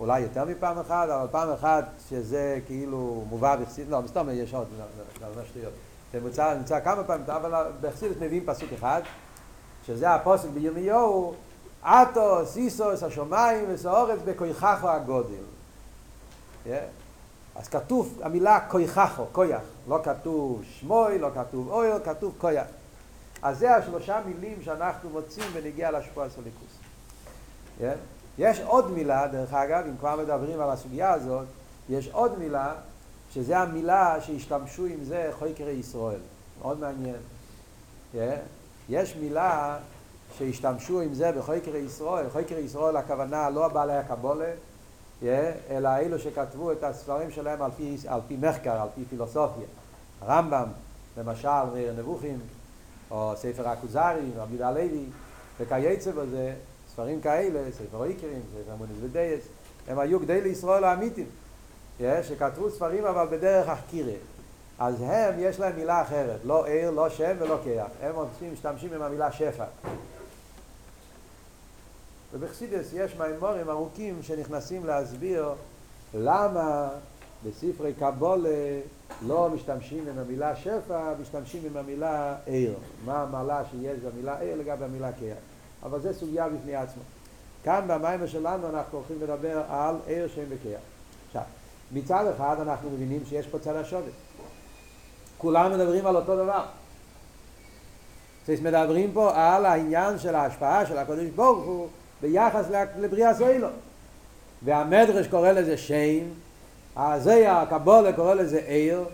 [0.00, 4.66] אולי יותר מפעם אחת, אבל פעם אחת שזה כאילו מובא בחסידות, לא, מסתום יש עוד,
[5.20, 5.72] לא, לא שטויות.
[6.12, 9.02] זה נמצא, נמצא כמה פעמים, אבל בחסידות מביאים פסוק אחד,
[9.86, 11.34] שזה הפוסק בירמיהו,
[11.82, 15.34] עטו, סיסוס, השמיים וסאורץ בכויכחו הגודל.
[16.66, 17.05] Yeah.
[17.58, 22.66] אז כתוב המילה כויכחו, כויח, לא כתוב שמוי, לא כתוב אויר, כתוב כויח.
[23.42, 26.78] אז זה השלושה מילים שאנחנו מוצאים ונגיע לשפוע סוליקוס.
[27.80, 27.84] Yeah.
[28.38, 31.46] יש עוד מילה, דרך אגב, אם כבר מדברים על הסוגיה הזאת,
[31.88, 32.74] יש עוד מילה,
[33.30, 36.20] שזה המילה שהשתמשו עם זה חוקרי ישראל.
[36.62, 37.16] מאוד מעניין.
[38.14, 38.18] Yeah.
[38.88, 39.78] יש מילה
[40.38, 44.50] שהשתמשו עם זה בחוקרי ישראל, חוקרי ישראל הכוונה לא בעלי הקבולה,
[45.22, 49.66] אלא אלו שכתבו את הספרים שלהם על פי, על פי מחקר, על פי פילוסופיה.
[50.20, 50.68] הרמב"ם,
[51.18, 52.38] למשל, מאיר נבוכים,
[53.10, 55.04] או ספר הכוזרי, רבי הלוי,
[55.60, 56.54] וכייצא בזה,
[56.92, 59.44] ספרים כאלה, ספר איקרים, ספר מוניס ודייס,
[59.88, 61.26] הם היו גדי לישראל האמיתים,
[62.00, 64.12] שכתבו ספרים אבל בדרך החקירה.
[64.78, 67.86] אז הם, יש להם מילה אחרת, לא עיר, לא שם ולא כיח.
[68.02, 68.14] הם
[68.52, 69.64] משתמשים עם המילה שפע.
[72.32, 75.48] ובחסידס יש מימורים ארוכים שנכנסים להסביר
[76.14, 76.88] למה
[77.44, 78.80] בספרי קבולה
[79.26, 82.74] לא משתמשים עם המילה שפע, משתמשים עם המילה עיר.
[83.04, 85.38] מה המעלה שיש במילה עיר לגבי המילה כיח.
[85.82, 87.02] אבל זה סוגיה בפני עצמה.
[87.64, 90.80] כאן במיימר שלנו אנחנו הולכים לדבר על עיר שם וכיח.
[91.26, 91.42] עכשיו,
[91.92, 94.12] מצד אחד אנחנו מבינים שיש פה צד השווה.
[95.38, 96.64] כולם מדברים על אותו דבר.
[98.48, 101.88] אז מדברים פה על העניין של ההשפעה של הקדוש ברוך הוא
[102.22, 102.64] ביחס
[102.98, 103.68] לבריאה סוילו.
[104.62, 106.24] והמדרש קורא לזה שם,
[106.96, 109.04] הזה הקבולה קורא לזה עיר,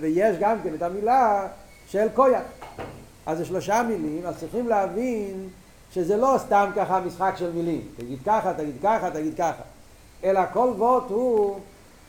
[0.00, 1.48] ויש גם כן את המילה
[1.86, 2.42] של קויאק.
[3.26, 5.48] אז זה שלושה מילים, אז צריכים להבין
[5.92, 7.80] שזה לא סתם ככה משחק של מילים.
[7.96, 9.62] תגיד ככה, תגיד ככה, תגיד ככה.
[10.24, 11.58] אלא כל וורט הוא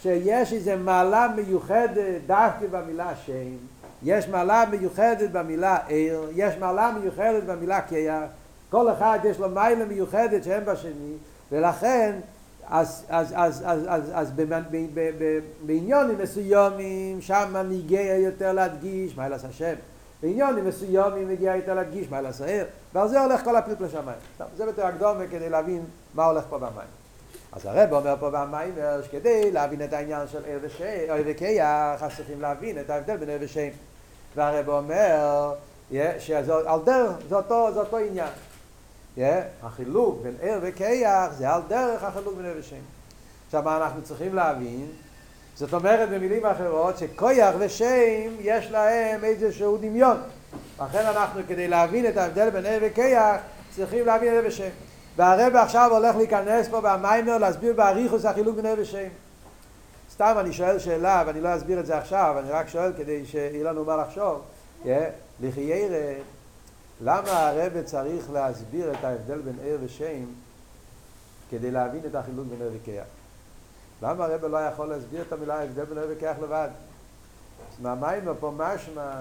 [0.01, 3.57] שיש איזו מעלה מיוחדת דווקא במילה שם,
[4.03, 8.23] יש מעלה מיוחדת במילה עיר, יש מעלה מיוחדת במילה קייח,
[8.73, 11.13] כל אחד יש לו מיילה מיוחדת שהם בשני,
[11.51, 12.15] ולכן
[12.67, 14.31] אז, אז, אז, אז, אז, אז
[15.65, 19.73] בעניונים מסוימים שם מגיע יותר להדגיש מה אלעס השם?
[20.21, 22.65] בעניונים מסוימים מגיע יותר להדגיש מה אלעס העיר?
[22.93, 24.17] ועל זה הולך כל הפליט לשמיים.
[24.57, 26.89] זה בתור הקדומה כדי להבין מה הולך פה במים.
[27.51, 28.73] אז הרב אומר פה במים
[29.05, 30.59] שכדי להבין את העניין של עיר
[31.25, 33.69] וקייח אז צריכים להבין את ההבדל בין עיר ושם.
[34.35, 35.53] והרב אומר
[36.19, 38.29] שעל דרך זה אותו, זה אותו עניין
[39.63, 42.75] החילוק בין ער וקייח זה על דרך החילוק בין ער ושם.
[43.45, 44.87] עכשיו מה אנחנו צריכים להבין?
[45.55, 50.17] זאת אומרת במילים אחרות שקויח ושם יש להם איזשהו דמיון.
[50.81, 53.41] לכן אנחנו כדי להבין את ההבדל בין ער וקייח
[53.75, 54.69] צריכים להבין ער ושם.
[55.15, 59.07] והרב עכשיו הולך להיכנס פה במיימר להסביר באריכוס החילוק בין ער ושם.
[60.11, 63.63] סתם אני שואל שאלה ואני לא אסביר את זה עכשיו, אני רק שואל כדי שיהיה
[63.63, 64.41] לנו מה לחשוב.
[65.41, 66.13] לחיירה
[67.01, 70.25] למה הרב צריך להסביר את ההבדל בין ער ושם
[71.49, 73.05] כדי להבין את החילוק בין ער וכיח?
[74.01, 76.69] למה הרב לא יכול להסביר את המילה ההבדל בין ער וכיח לבד?
[77.71, 79.11] אז מהמים פה משמע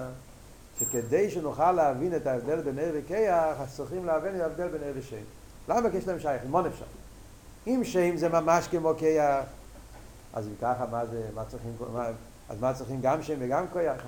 [0.79, 4.91] שכדי שנוכל להבין את ההבדל בין ער וכיח, אז צריכים להבין את ההבדל בין ער
[4.95, 5.23] ושם.
[5.67, 5.89] למה?
[5.89, 6.85] כי יש להם שייך, למון אפשר.
[7.67, 9.45] אם שם זה ממש כמו כיח,
[10.33, 12.07] אז אם ככה, מה זה, מה צריכים, מה,
[12.49, 14.05] אז מה צריכים גם שם וגם כיח?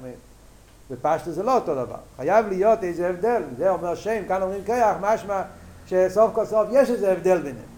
[0.92, 1.98] בפשטו זה לא אותו דבר.
[2.18, 3.44] חייב להיות איזה הבדל.
[3.58, 5.42] זה אומר שם, כאן אומרים כיח, משמע
[5.86, 7.76] שסוף כל סוף יש איזה הבדל ביניהם.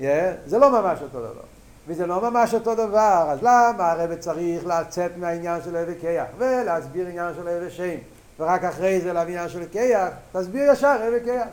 [0.00, 0.04] Yeah,
[0.46, 1.42] זה לא ממש אותו דבר.
[1.88, 7.06] וזה לא ממש אותו דבר, אז למה הרב צריך לצאת מהעניין של אבי כיח ולהסביר
[7.06, 7.96] עניין של אבי שם
[8.38, 11.48] ורק אחרי זה להביא עניין של כיח, תסביר ישר אבי כיח.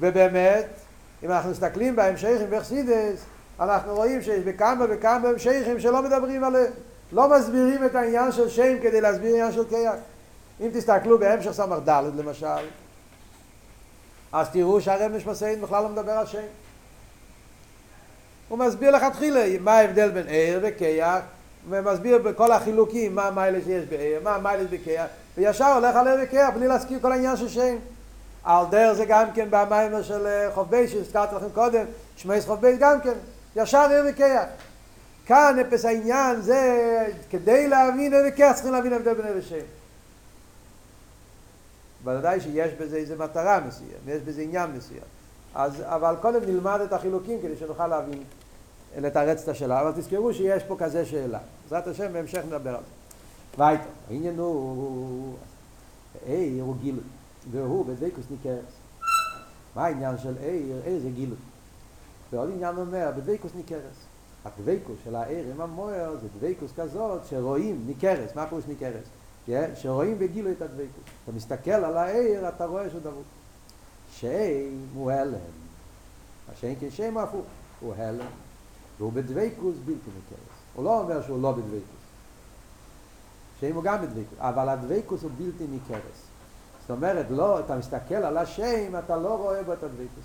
[0.00, 0.66] ובאמת,
[1.22, 3.24] אם אנחנו מסתכלים בהמשכים בחסידס,
[3.60, 6.72] אנחנו רואים שיש בכמה וכמה המשכים שלא מדברים עליהם.
[7.12, 9.94] לא מסבירים את העניין של שם כדי להסביר עניין של קייח.
[10.60, 12.66] אם תסתכלו בהמשך סמ"ך ד' למשל,
[14.32, 16.46] אז תראו שהרב משמעסיין בכלל לא מדבר על שם.
[18.48, 21.20] הוא מסביר לכתחילה מה ההבדל בין ער וקייח,
[21.68, 25.06] ומסביר בכל החילוקים מה המיילה שיש בער, מה המיילה בקייח,
[25.36, 27.76] וישר הולך על ער וקייח בלי להזכיר כל העניין של שם.
[28.44, 31.84] על דרך זה גם כן במיימר של חוב בייס שהזכרתי לכם קודם,
[32.16, 33.14] שמייס חוב בייס גם כן,
[33.56, 34.44] ישר ער וקייח.
[35.28, 39.64] כאן אפס העניין זה כדי להבין איזה כיח צריכים להבין הבדל בין איזה שם.
[42.04, 45.02] ודאי שיש בזה איזה מטרה מסוים, יש בזה עניין מסוים.
[45.54, 48.22] אז, אבל קודם נלמד את החילוקים כדי שנוכל להבין,
[48.96, 49.80] לתרץ את השאלה.
[49.80, 51.38] אבל תזכרו שיש פה כזה שאלה.
[51.62, 53.62] בעזרת השם בהמשך נדבר על זה.
[53.62, 55.34] וייטו, העניין הוא,
[56.26, 57.04] עיר הוא גילוי,
[57.50, 58.72] והוא בדבקוס ניכרס.
[59.74, 60.76] מה העניין של עיר?
[60.84, 61.38] עיר זה גילוי.
[62.32, 64.08] ועוד עניין אומר, בדבקוס ניכרס.
[64.44, 68.34] הדבקוס של העיר עם המוער זה דבקוס כזאת שרואים ניכרס.
[68.34, 69.04] מה פירוש ניכרס?
[69.74, 71.04] שרואים בגילוי את הדבקוס.
[71.24, 73.24] אתה מסתכל על העיר, אתה רואה שהוא דבוק.
[74.12, 74.28] שם
[74.94, 75.34] הוא הלם.
[76.60, 77.44] שאין כשם הוא הפוך.
[77.80, 78.26] הוא הלם.
[78.98, 80.58] והוא בדבקוס בלתי ניכרס.
[80.74, 81.98] הוא לא אומר שהוא לא בדבקוס.
[83.60, 84.38] שם הוא גם בדבקוס.
[84.38, 86.28] אבל הדבקוס הוא בלתי ניכרס.
[86.80, 90.24] זאת אומרת, לא, אתה מסתכל על השם, אתה לא רואה בו את הדבקוס.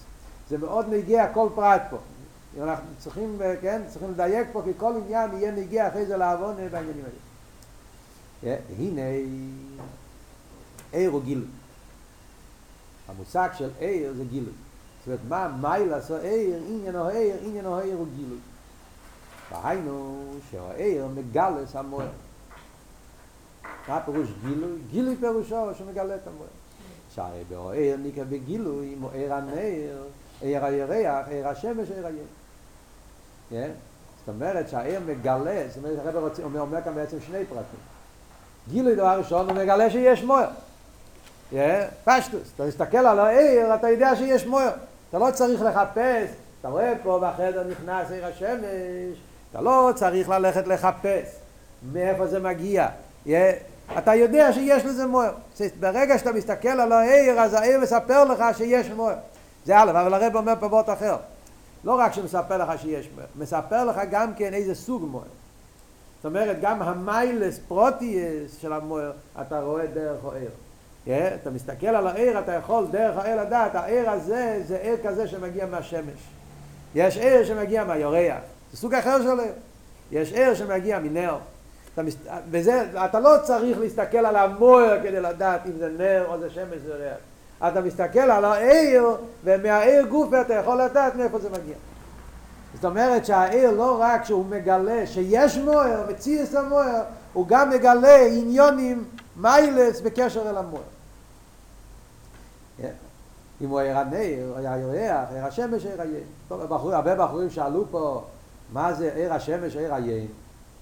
[0.50, 1.98] זה מאוד נגיע כל פרט פה.
[2.62, 7.04] אנחנו צריכים, כן, צריכים לדייק פה, כי כל עניין יהיה נגיע אחרי זה לעוון בעניינים
[8.44, 8.58] האלה.
[8.80, 9.02] הנה,
[10.92, 11.48] עיר הוא גילוי.
[13.08, 14.54] המושג של עיר זה גילוי.
[15.00, 18.38] זאת אומרת, מה מיילה עשו עיר, עניין או עיר, עניין או עיר הוא גילוי.
[19.52, 22.10] והיינו שהעיר מגלס המוער.
[23.88, 24.78] מה פירוש גילוי?
[24.92, 26.48] גילוי פירושו שמגלה את המוער.
[27.16, 30.04] שהרי בעיר נקרא בגילוי, מוער הנר,
[30.42, 32.43] עיר הירח, עיר השמש, עיר הים.
[33.54, 37.80] זאת אומרת שהעיר מגלה, זאת אומרת, הרב רוצה, אומר, אומר כאן בעצם שני פרטים.
[38.70, 40.50] גילוי דבר ראשון, הוא מגלה שיש מוער.
[42.06, 44.72] פשטוס, אתה מסתכל על העיר, אתה יודע שיש מוער.
[45.10, 46.30] אתה לא צריך לחפש,
[46.60, 49.18] אתה רואה פה בחדר נכנס עיר השמש,
[49.52, 51.36] אתה לא צריך ללכת לחפש
[51.92, 52.88] מאיפה זה מגיע.
[53.98, 55.34] אתה יודע שיש לזה מוער.
[55.80, 59.16] ברגע שאתה מסתכל על העיר, אז העיר מספר לך שיש מוער.
[59.66, 61.16] זה א', אבל הרב אומר פה באות אחר.
[61.84, 65.24] לא רק שמספר לך שיש מוער, מספר לך גם כן איזה סוג מוער.
[66.18, 69.12] זאת אומרת, גם המיילס פרוטיאס של המוער,
[69.42, 70.50] אתה רואה דרך העיר.
[71.08, 71.10] Yeah,
[71.42, 75.66] אתה מסתכל על העיר, אתה יכול דרך העיר לדעת, העיר הזה זה עיר כזה שמגיע
[75.66, 76.20] מהשמש.
[76.96, 78.40] יש עיר שמגיע מהיורח,
[78.72, 79.54] זה סוג אחר של עיר.
[80.12, 81.38] יש עיר שמגיע מנר.
[81.94, 82.16] אתה, מס...
[82.52, 86.78] וזה, אתה לא צריך להסתכל על המוער כדי לדעת אם זה נר או זה שמש
[86.86, 87.18] זה ריח.
[87.68, 89.10] אתה מסתכל על העיר,
[89.44, 91.76] ומהעיר גופה אתה יכול לדעת מאיפה זה מגיע.
[92.76, 97.02] זאת אומרת שהעיר לא רק שהוא מגלה שיש מוער, מציא את המוער,
[97.34, 99.04] הוא גם מגלה עניונים
[99.36, 100.84] מיילס בקשר אל המוער.
[103.62, 106.24] אם הוא עיר הנר, היה ירח, עיר השמש, עיר היין.
[106.50, 108.24] הרבה בחורים שאלו פה,
[108.74, 110.28] מה זה עיר השמש, עיר היין?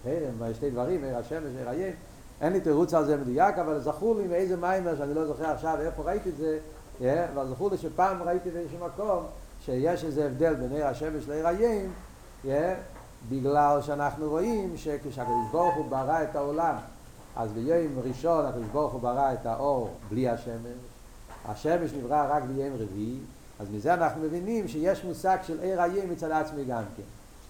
[0.03, 1.93] חרם, שתי דברים, עיר השמש, עיר היין.
[2.41, 5.77] אין לי תירוץ על זה מדויק, אבל זכור לי מאיזה מיימר, שאני לא זוכר עכשיו
[5.81, 9.23] איפה ראיתי את זה, אבל זכור לי שפעם ראיתי באיזשהו מקום,
[9.65, 11.91] שיש איזה הבדל בין עיר השמש לעיר היין,
[13.29, 16.75] בגלל שאנחנו רואים שכשהקדוש ברוך הוא ברא את העולם,
[17.35, 20.77] אז ביום ראשון הקדוש ברוך הוא ברא את האור בלי השמש,
[21.45, 23.19] השמש נברא רק ביום רביעי,
[23.59, 27.03] אז מזה אנחנו מבינים שיש מושג של עיר היין מצד עצמי גם כן.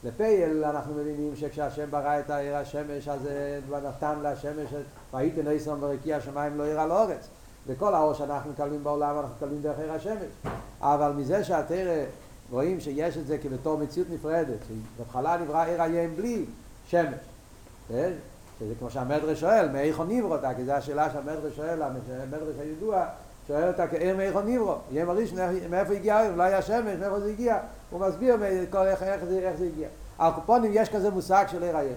[0.04, 3.20] לפייל אנחנו מבינים שכשהשם ברא את העיר השמש אז
[3.84, 4.74] נתן לשמש
[5.14, 7.28] והייתם ניסון ברקיע השמיים לא עיר על אורץ
[7.68, 10.54] וכל האור שאנחנו מקבלים בעולם אנחנו מקבלים דרך עיר השמש.
[10.82, 12.04] אבל מזה שהתרא
[12.52, 16.45] רואים שיש את זה כבתור מציאות נפרדת שבהתחלה נברא עיר הים בלי
[16.88, 17.20] שמש.
[18.60, 20.54] שזה כמו שהמדרש שואל מאיכו נברא אותה?
[20.54, 23.06] כי זו השאלה שהמדרש שואל המדרש הידוע
[23.52, 25.38] שואל אותה כאיר מאיכו נברא ים הראשון
[25.70, 29.66] מאיפה הגיע לא היה שמש מאיפה זה הגיע הוא מסביר איך, איך, זה, איך זה
[29.66, 29.88] הגיע.
[30.18, 31.95] על קופונים יש כזה מושג של עיר הים.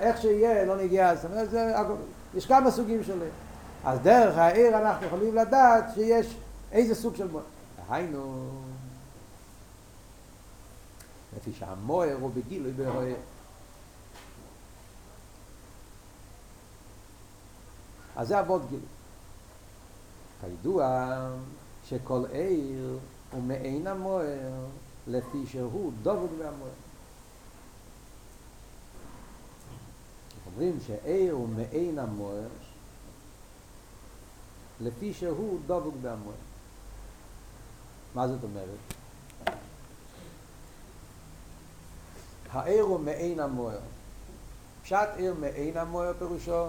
[0.00, 1.74] איך שיהיה, לא נגיע, זאת אומרת, זה,
[2.34, 3.30] יש כמה סוגים של עיר.
[3.84, 6.36] אז דרך העיר אנחנו יכולים לדעת שיש
[6.72, 7.44] איזה סוג של מוער.
[7.90, 8.50] היינו,
[11.36, 13.14] לפי שהמוער הוא בגילוי בהוער.
[18.16, 18.99] אז זה אבות גילוי.
[20.40, 21.06] כידוע
[21.88, 22.98] שכל עיר
[23.30, 24.66] הוא מעין המוער
[25.06, 26.70] לפי שהוא דבוק והמוער.
[30.46, 32.48] אומרים שעיר הוא מעין המוער
[34.80, 36.36] לפי שהוא דבוק והמוער.
[38.14, 38.78] מה זאת אומרת?
[42.50, 43.80] העיר הוא מעין המוער.
[44.82, 46.66] פשט עיר מעין המוער פירושו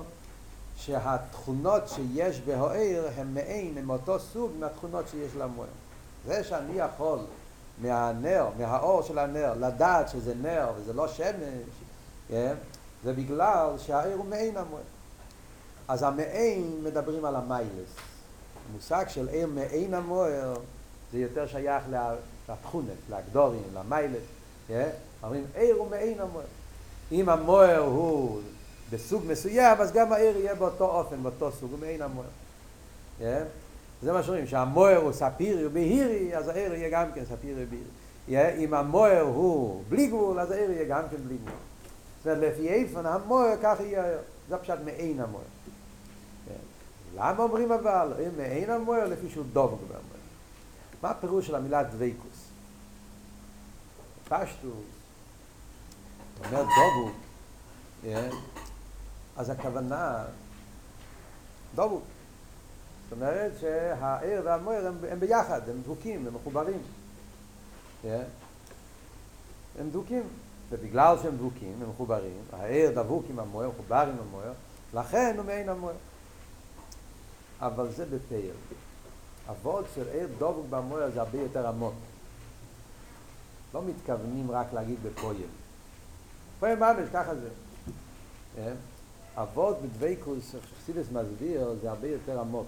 [0.86, 5.68] שהתכונות שיש בהעיר הם מעין, הם אותו סוג מהתכונות שיש למוער.
[6.26, 7.20] זה שאני יכול
[7.82, 11.70] מהנר, מהאור של הנר, לדעת שזה נר וזה לא שמש,
[12.28, 12.54] כן?
[13.04, 14.84] זה בגלל שהעיר הוא מעין המועד.
[15.88, 17.90] אז המעין מדברים על המיילס.
[18.72, 20.54] המושג של עיר מעין המוער
[21.12, 21.84] זה יותר שייך
[22.50, 24.24] לתכונת, להגדורים, למיילס.
[24.68, 24.90] כן?
[25.24, 26.46] אומרים עיר הוא מעין המוער.
[27.12, 28.42] אם המוער הוא
[28.92, 32.28] בסוג מסוים, אז גם העיר יהיה באותו אופן, באותו סוג, הוא מעין המוער.
[33.20, 33.44] כן?
[34.02, 38.64] זה מה שאומרים, שהמוער הוא ספירי ובהירי, אז העיר יהיה גם כן ספירי ובהירי.
[38.64, 41.54] אם המוער הוא בלי גבול, אז העיר יהיה גם כן בלי גבול.
[42.24, 44.20] זאת אומרת, לפי איפן המוער, כך יהיה העיר.
[44.50, 45.44] זה פשוט מעין המוער.
[47.16, 48.14] למה אומרים אבל?
[48.20, 50.02] אם מעין המוער, לפי שהוא דובק במוער.
[51.04, 52.48] מה הפירוש של המילה דוויקוס?
[54.30, 54.68] פשטו,
[56.46, 57.16] אומר דובוק,
[59.42, 60.24] אז הכוונה,
[61.76, 62.04] דובוק.
[63.04, 66.82] זאת אומרת שהעיר והמוער הם, הם ביחד, הם דבוקים, הם מחוברים.
[68.04, 68.08] Yeah.
[69.80, 70.24] הם דבוקים,
[70.70, 74.54] ובגלל שהם דבוקים, הם מחוברים, העיר דבוק עם המוער, מחובר עם המוער,
[74.94, 75.96] לכן הוא מעין המוער.
[77.60, 78.56] אבל זה בפייל.
[79.50, 81.94] אבות של עיר דבוק במוער זה הרבה יותר עמוק.
[83.74, 85.48] לא מתכוונים רק להגיד בפויל.
[86.60, 87.50] פויל ממש, ככה זה.
[89.38, 92.68] אבות בדוויקוס, שחסידס מסביר, זה הרבה יותר עמוק.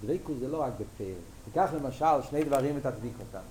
[0.00, 1.14] דוויקוס זה לא רק בפייל.
[1.44, 3.44] תיקח למשל שני דברים ותדביק אותם.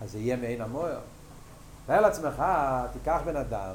[0.00, 0.98] אז זה יהיה מעין המוער.
[1.86, 2.44] תאר לעצמך,
[2.92, 3.74] תיקח בן אדם,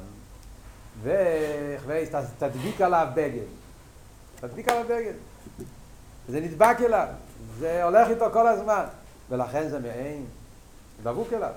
[1.02, 3.46] ותדביק עליו בגד.
[4.40, 5.14] תדביק עליו בגד.
[6.28, 7.06] זה נדבק אליו,
[7.58, 8.84] זה הולך איתו כל הזמן,
[9.30, 10.26] ולכן זה מעין,
[11.02, 11.52] דבוק אליו.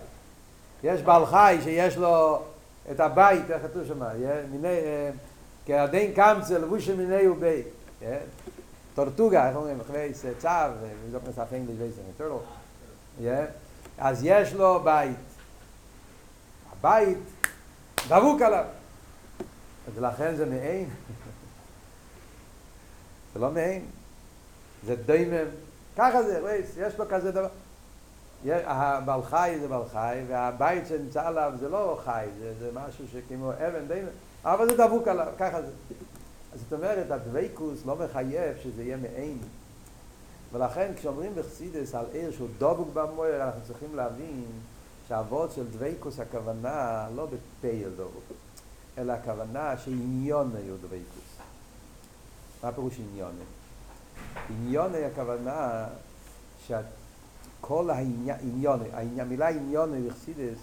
[0.83, 2.43] יש בעל חי שיש לו
[2.91, 3.99] את הבית, איך כתוב שם,
[4.51, 4.77] מיני,
[5.65, 7.63] כעדין קמצא לבוש מיני ובי,
[8.95, 10.49] טורטוגה, איך אומרים, אחרי צו,
[11.07, 12.43] וזאת נסף אנגליש וייסן, טורטו,
[13.97, 15.17] אז יש לו בית,
[16.71, 17.17] הבית
[18.07, 18.65] דבוק עליו,
[19.87, 20.89] אז לכן זה מעין,
[23.33, 23.85] זה לא מעין,
[24.85, 25.47] זה דיימם,
[25.97, 27.47] ככה זה, יש לו כזה דבר.
[28.53, 33.51] הבעל חי זה בעל חי, והבית שנמצא עליו זה לא חי, זה, זה משהו שכמו
[33.51, 34.07] אבן דיימם,
[34.43, 35.71] אבל זה דבוק עליו, ככה זה.
[36.53, 39.37] אז זאת אומרת, הדוויקוס לא מחייב שזה יהיה מעין.
[40.51, 44.45] ולכן כשאומרים בחסידס על עיר שהוא דבוק במויר, אנחנו צריכים להבין
[45.07, 48.23] שהאבות של דוויקוס הכוונה לא בפייל דבוק,
[48.97, 51.37] אלא הכוונה שעניון היו דוויקוס.
[52.63, 53.31] מה פירוש עניון?
[54.49, 55.85] עניון הכוונה
[57.65, 58.79] שכל העניון,
[59.17, 60.57] המילה עניון בחסידס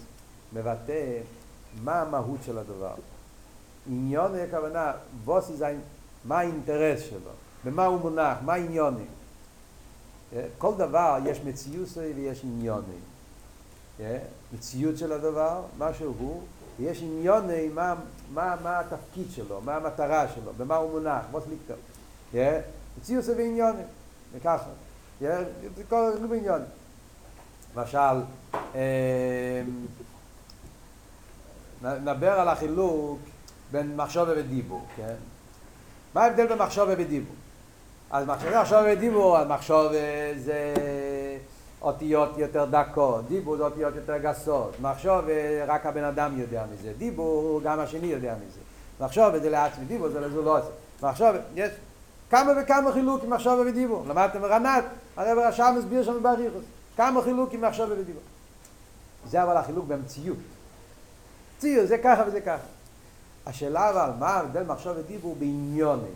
[0.53, 1.19] מבטא
[1.83, 2.93] מה המהות של הדבר.
[3.89, 4.91] עניון הכוונה,
[5.25, 5.75] בוס זה
[6.25, 7.31] מה האינטרס שלו,
[7.65, 9.05] במה הוא מונח, מה עניוני.
[10.57, 12.99] כל דבר יש מציוסי ויש עניוני.
[14.53, 16.41] מציאות של הדבר, מה שהוא,
[16.79, 17.95] ויש עניוני, מה,
[18.33, 21.77] מה, מה התפקיד שלו, מה המטרה שלו, במה הוא מונח, בוס ליקטור.
[22.99, 23.85] מציאות זה בעניונים,
[24.33, 24.69] וככה.
[25.19, 25.45] זה
[25.89, 26.67] כל זה בעניונים.
[27.77, 28.21] למשל,
[31.83, 33.19] נדבר על החילוק
[33.71, 35.13] בין מחשוב ודיבור, כן?
[36.15, 37.35] מה ההבדל בין מחשוב ודיבור?
[38.11, 39.91] אז מחשוב מחשוב ודיבור, מחשוב
[40.37, 40.73] זה
[41.81, 45.25] אותיות יותר דקות, דיבור זה אותיות יותר גסות, מחשוב
[45.67, 48.59] רק הבן אדם יודע מזה, דיבור גם השני יודע מזה,
[48.99, 50.67] מחשוב זה לעצמי, דיבור זה לזולוסי,
[51.03, 51.71] מחשוב, יש
[52.29, 54.03] כמה וכמה חילוקים מחשוב ודיבור.
[54.07, 54.83] למדתם ברנת,
[55.17, 56.63] הרב רשם מסביר שם באריכוס.
[56.97, 58.21] כמה חילוקים מחשוב ודיבור.
[59.29, 60.37] זה אבל החילוק במציאות.
[61.59, 62.67] ציור, זה ככה וזה ככה.
[63.45, 66.07] השאלה אבל, מה ההבדל מחשוב ודיבור בעניוני?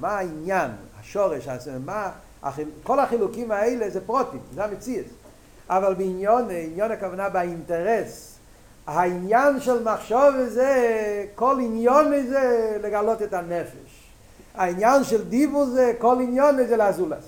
[0.00, 1.48] מה העניין, השורש,
[1.84, 2.10] מה.
[2.82, 5.06] כל החילוקים האלה זה פרוטים, זה המציאות.
[5.68, 8.34] אבל בעניון, עניון הכוונה באינטרס.
[8.86, 14.10] העניין של מחשוב זה, כל עניון זה לגלות את הנפש.
[14.54, 17.24] העניין של דיבור זה כל עניון זה לאזולס.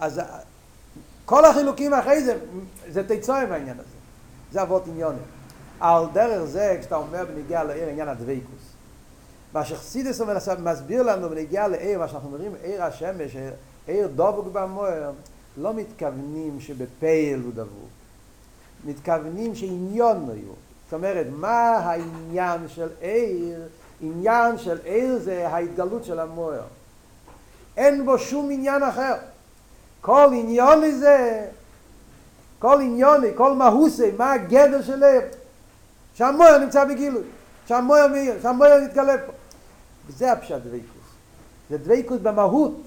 [0.00, 0.20] אז
[1.24, 2.38] כל החילוקים אחרי זה,
[2.88, 3.96] זה תצועה מהעניין הזה.
[4.52, 5.22] זה אבות עניונים.
[5.80, 8.72] על דרך זה, כשאתה אומר בנגיע לעיר עניין הדוויקוס.
[9.52, 10.20] מה שחסידס
[10.58, 13.36] מסביר לנו בנגיע לעיר, מה שאנחנו אומרים, עיר השמש,
[13.86, 15.12] עיר דבוק במוער,
[15.56, 17.88] לא מתכוונים שבפייל הוא דבוק.
[18.84, 20.52] מתכוונים שעניון היו.
[20.84, 23.68] זאת אומרת, מה העניין של עיר
[24.02, 26.62] עניין של עיר זה ההתגלות של המוער.
[27.76, 29.14] אין בו שום עניין אחר.
[30.02, 31.46] כל עניון לזה,
[32.58, 35.20] כל עניוני, כל מהוסי, מה הגדר של עיר?
[36.14, 37.22] שהמוער נמצא בגילוי,
[37.66, 39.32] שהמוער מאיר, שהמוער נתגלה פה.
[40.06, 41.06] וזה הפשט דוויקוס.
[41.70, 42.80] זה דוויקוס במהות.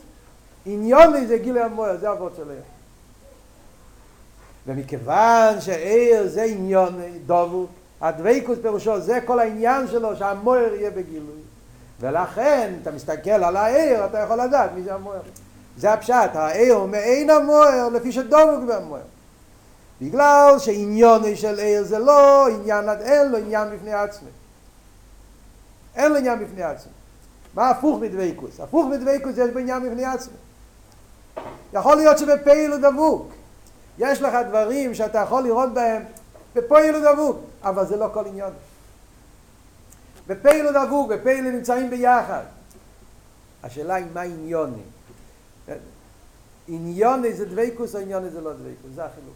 [0.65, 2.61] עניוני זה גילוי המוער, זה אבות של עיר.
[4.67, 7.69] ומכיוון שעיר זה עניון דובוק,
[8.01, 11.41] הדוויקוס פירושו, זה כל העניין שלו, שהמויר יהיה בגילוי.
[11.99, 15.21] ולכן, אתה מסתכל על העיר, אתה יכול לדעת מי זה המויר.
[15.77, 19.03] זה הפשט, העיר הוא מעין המויר, לפי שדומוק במויר.
[20.01, 24.29] בגלל שעניוני של עיר זה לא עניין, אין לו עניין בפני עצמי.
[25.95, 26.91] אין לו עניין בפני עצמי.
[27.53, 28.59] מה הפוך מדוויקוס?
[28.59, 30.37] הפוך מדוויקוס יש בעניין מבני עצמו.
[31.73, 33.31] יכול להיות שבפעיל הוא דבוק.
[33.97, 36.03] יש לך דברים שאתה יכול לראות בהם
[36.55, 38.53] בפועל הוא דבוק, אבל זה לא כל עניין.
[40.27, 42.43] בפועל הוא דבוק, בפועל נמצאים ביחד.
[43.63, 44.81] השאלה היא מה עניוני.
[45.69, 45.73] או
[46.67, 49.35] עניוני זה לא דוויקוס, זה החילוק.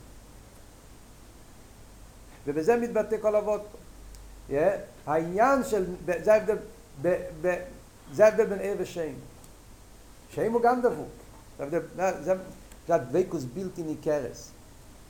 [2.47, 3.77] ובזה מתבטא כל אבות פה.
[4.49, 4.53] Yeah.
[5.07, 5.85] העניין של,
[6.23, 6.57] זה ההבדל,
[8.13, 9.13] זה ההבדל בין ער ושם.
[10.29, 11.09] שם הוא גם דבוק.
[11.69, 11.79] זה,
[12.23, 12.33] זה,
[12.87, 14.51] זה הדוויקוס בלתי ניכרס.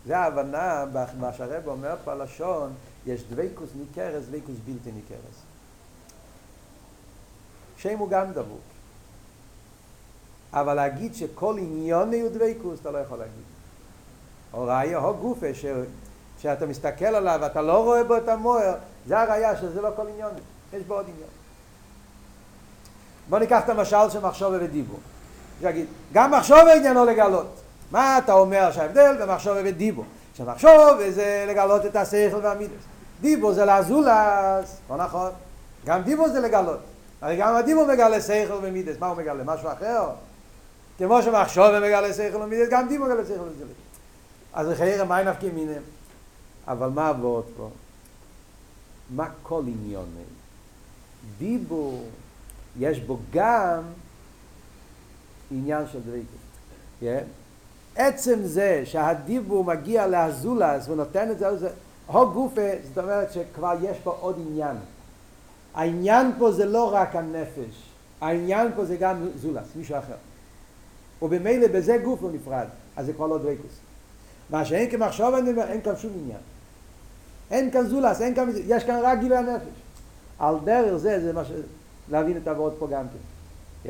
[0.05, 0.86] זה ההבנה,
[1.20, 2.74] מה שהרב אומר פה לשון,
[3.05, 5.41] יש דוויקוס ניכרס, דוויקוס בלתי ניכרס.
[7.78, 8.68] שם הוא גם דבוק.
[10.53, 13.43] אבל להגיד שכל עניון הוא דוויקוס, אתה לא יכול להגיד.
[14.53, 15.65] או ראיה, או גופה, ש...
[16.41, 18.73] שאתה מסתכל עליו ואתה לא רואה בו את המוער,
[19.07, 20.31] זה הראיה שזה לא כל עניון,
[20.73, 21.29] יש בו עוד עניון.
[23.29, 24.99] בוא ניקח את המשל של מחשוב ודיבור.
[25.61, 27.61] שיגיד, גם מחשוב עניינו לגלות.
[27.91, 30.05] מה אתה אומר שההבדל במחשוב ודיבור?
[30.33, 32.83] שמחשוב זה לגלות את השכל והמידס.
[33.21, 35.31] דיבור זה לזולס, לא נכון.
[35.85, 36.79] גם דיבור זה לגלות.
[37.21, 38.95] הרי גם הדיבור מגלה שכל ומידס.
[38.99, 39.43] מה הוא מגלה?
[39.43, 40.09] משהו אחר?
[40.99, 43.75] כמו שמחשוב ומגלה שכל ומידס, גם דיבור מגלה שכל ומידס.
[44.53, 45.83] אז לחייר מה נפקים מיניהם?
[46.67, 47.69] אבל מה עבוד פה?
[49.09, 50.05] מה כל עניון?
[51.37, 52.05] דיבור,
[52.79, 53.81] יש בו גם
[55.51, 56.39] עניין של דריקות.
[57.01, 57.05] Yeah.
[57.95, 61.69] עצם זה שהדיבור מגיע לאזולס ונותן את זה, זה
[62.07, 64.75] הו גופה, זאת אומרת שכבר יש פה עוד עניין.
[65.73, 67.89] העניין פה זה לא רק הנפש,
[68.21, 70.15] העניין פה זה גם זולס, מישהו אחר.
[71.22, 72.65] ובמילא בזה גוף הוא נפרד,
[72.95, 73.80] אז זה כבר לא דריקוס.
[74.49, 76.39] מה שאין כמחשוב אין כאן שום עניין.
[77.51, 79.80] אין כאן זולס, אין כאן, יש כאן רק גילוי הנפש.
[80.39, 81.51] על דרך זה, זה מה ש...
[82.11, 83.89] להבין את העבוד פה גם כן.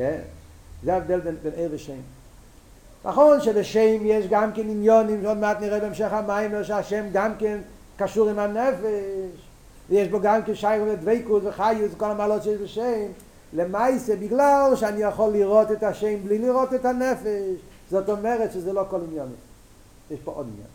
[0.84, 1.92] זה ההבדל בין, בין ער ושם.
[3.04, 7.58] נכון שבשם יש גם כן עניונים, שעוד מעט נראה בהמשך המים, שהשם גם כן
[7.96, 9.40] קשור עם הנפש,
[9.90, 13.06] ויש בו גם כן שייך ודבקות וחיות וכל המעלות שיש בשם,
[13.52, 18.84] למעשה בגלל שאני יכול לראות את השם בלי לראות את הנפש, זאת אומרת שזה לא
[18.90, 19.36] כל עניונים.
[20.10, 20.66] יש פה עוד עניין.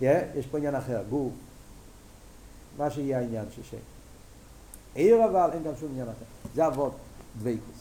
[0.00, 1.32] Yeah, יש פה עניין אחר, גוף,
[2.78, 3.76] מה שיהיה העניין של שם.
[4.94, 6.50] עיר אבל אין גם שום עניין אחר.
[6.54, 6.96] זה אבות
[7.38, 7.74] דבקות.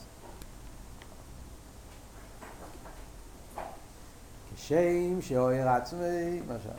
[4.56, 6.70] כשם שאוהר עצמי, למשל.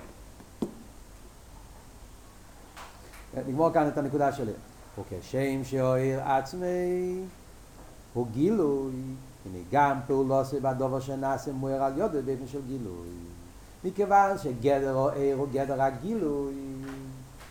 [3.46, 4.52] נגמור כאן את הנקודה שלי.
[4.98, 7.20] וכשם שאוהר עצמי
[8.14, 8.92] הוא גילוי,
[9.46, 13.08] הנה גם פעולו שבדובר שנעשה מואר על יודו באופן של גילוי.
[13.84, 16.54] מכיוון שגדר אוהר הוא גדר הגילוי,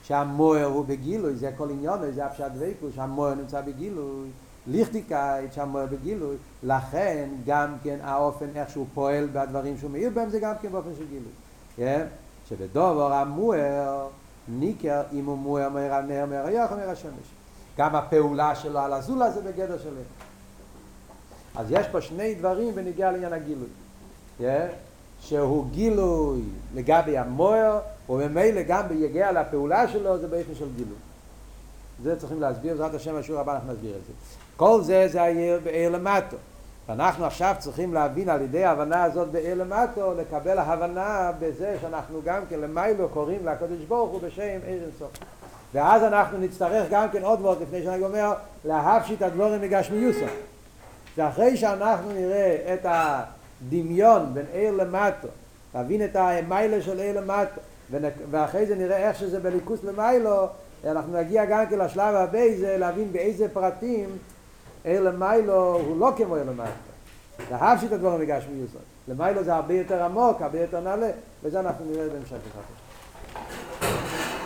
[0.03, 4.29] שהמואר הוא בגילוי, זה כל עניון, זה הפשט ויקו, שהמואר נמצא בגילוי.
[4.67, 10.39] ליכטיקייט שהמוער בגילוי, לכן גם כן האופן איך שהוא פועל בדברים שהוא מאיר בהם זה
[10.39, 11.31] גם כן באופן של גילוי.
[11.75, 12.05] כן?
[12.49, 14.07] שבדובר המוער
[14.47, 15.69] ניקר אם הוא מוער
[16.01, 17.27] נר מאיר היוח או מאיר השמש.
[17.77, 20.01] גם הפעולה שלו על הזולה זה בגדר שלו.
[21.55, 23.67] אז יש פה שני דברים בנגיע לעניין הגילוי.
[24.37, 24.67] כן?
[25.21, 26.41] שהוא גילוי
[26.75, 27.79] לגבי המוער,
[28.09, 30.97] וממילא גם ביגיע לפעולה שלו זה באופן של גילוי.
[32.03, 34.13] זה צריכים להסביר, בעזרת השם השיעור הבא אנחנו נסביר את זה.
[34.57, 36.37] כל זה זה היה בעיר למטו.
[36.89, 42.41] ואנחנו עכשיו צריכים להבין על ידי ההבנה הזאת בעיר למטו, לקבל ההבנה בזה שאנחנו גם
[42.49, 45.11] כן למיילו קוראים לקדוש ברוך הוא בשם עיר אינסוף.
[45.73, 48.33] ואז אנחנו נצטרך גם כן עוד ועוד לפני שאני אומר
[48.65, 50.25] להפשיט הדבורים מגשמיוסו.
[51.17, 55.27] ואחרי שאנחנו נראה את הדמיון בין עיר למטו,
[55.75, 57.61] להבין את המיילה של עיר למטו,
[58.31, 60.47] ואחרי זה נראה איך שזה בליכוס למיילו,
[60.86, 64.09] אנחנו נגיע גם כן לשלב הבא, זה להבין באיזה פרטים
[64.86, 67.51] אלא מיילו הוא לא כמו אלא מיילו.
[67.51, 68.81] להפשיט את הדברים בגשמי יוסוד.
[69.07, 71.09] למיילו זה הרבה יותר עמוק, הרבה יותר נעלה,
[71.43, 72.61] וזה אנחנו נראה בהמשך אחד.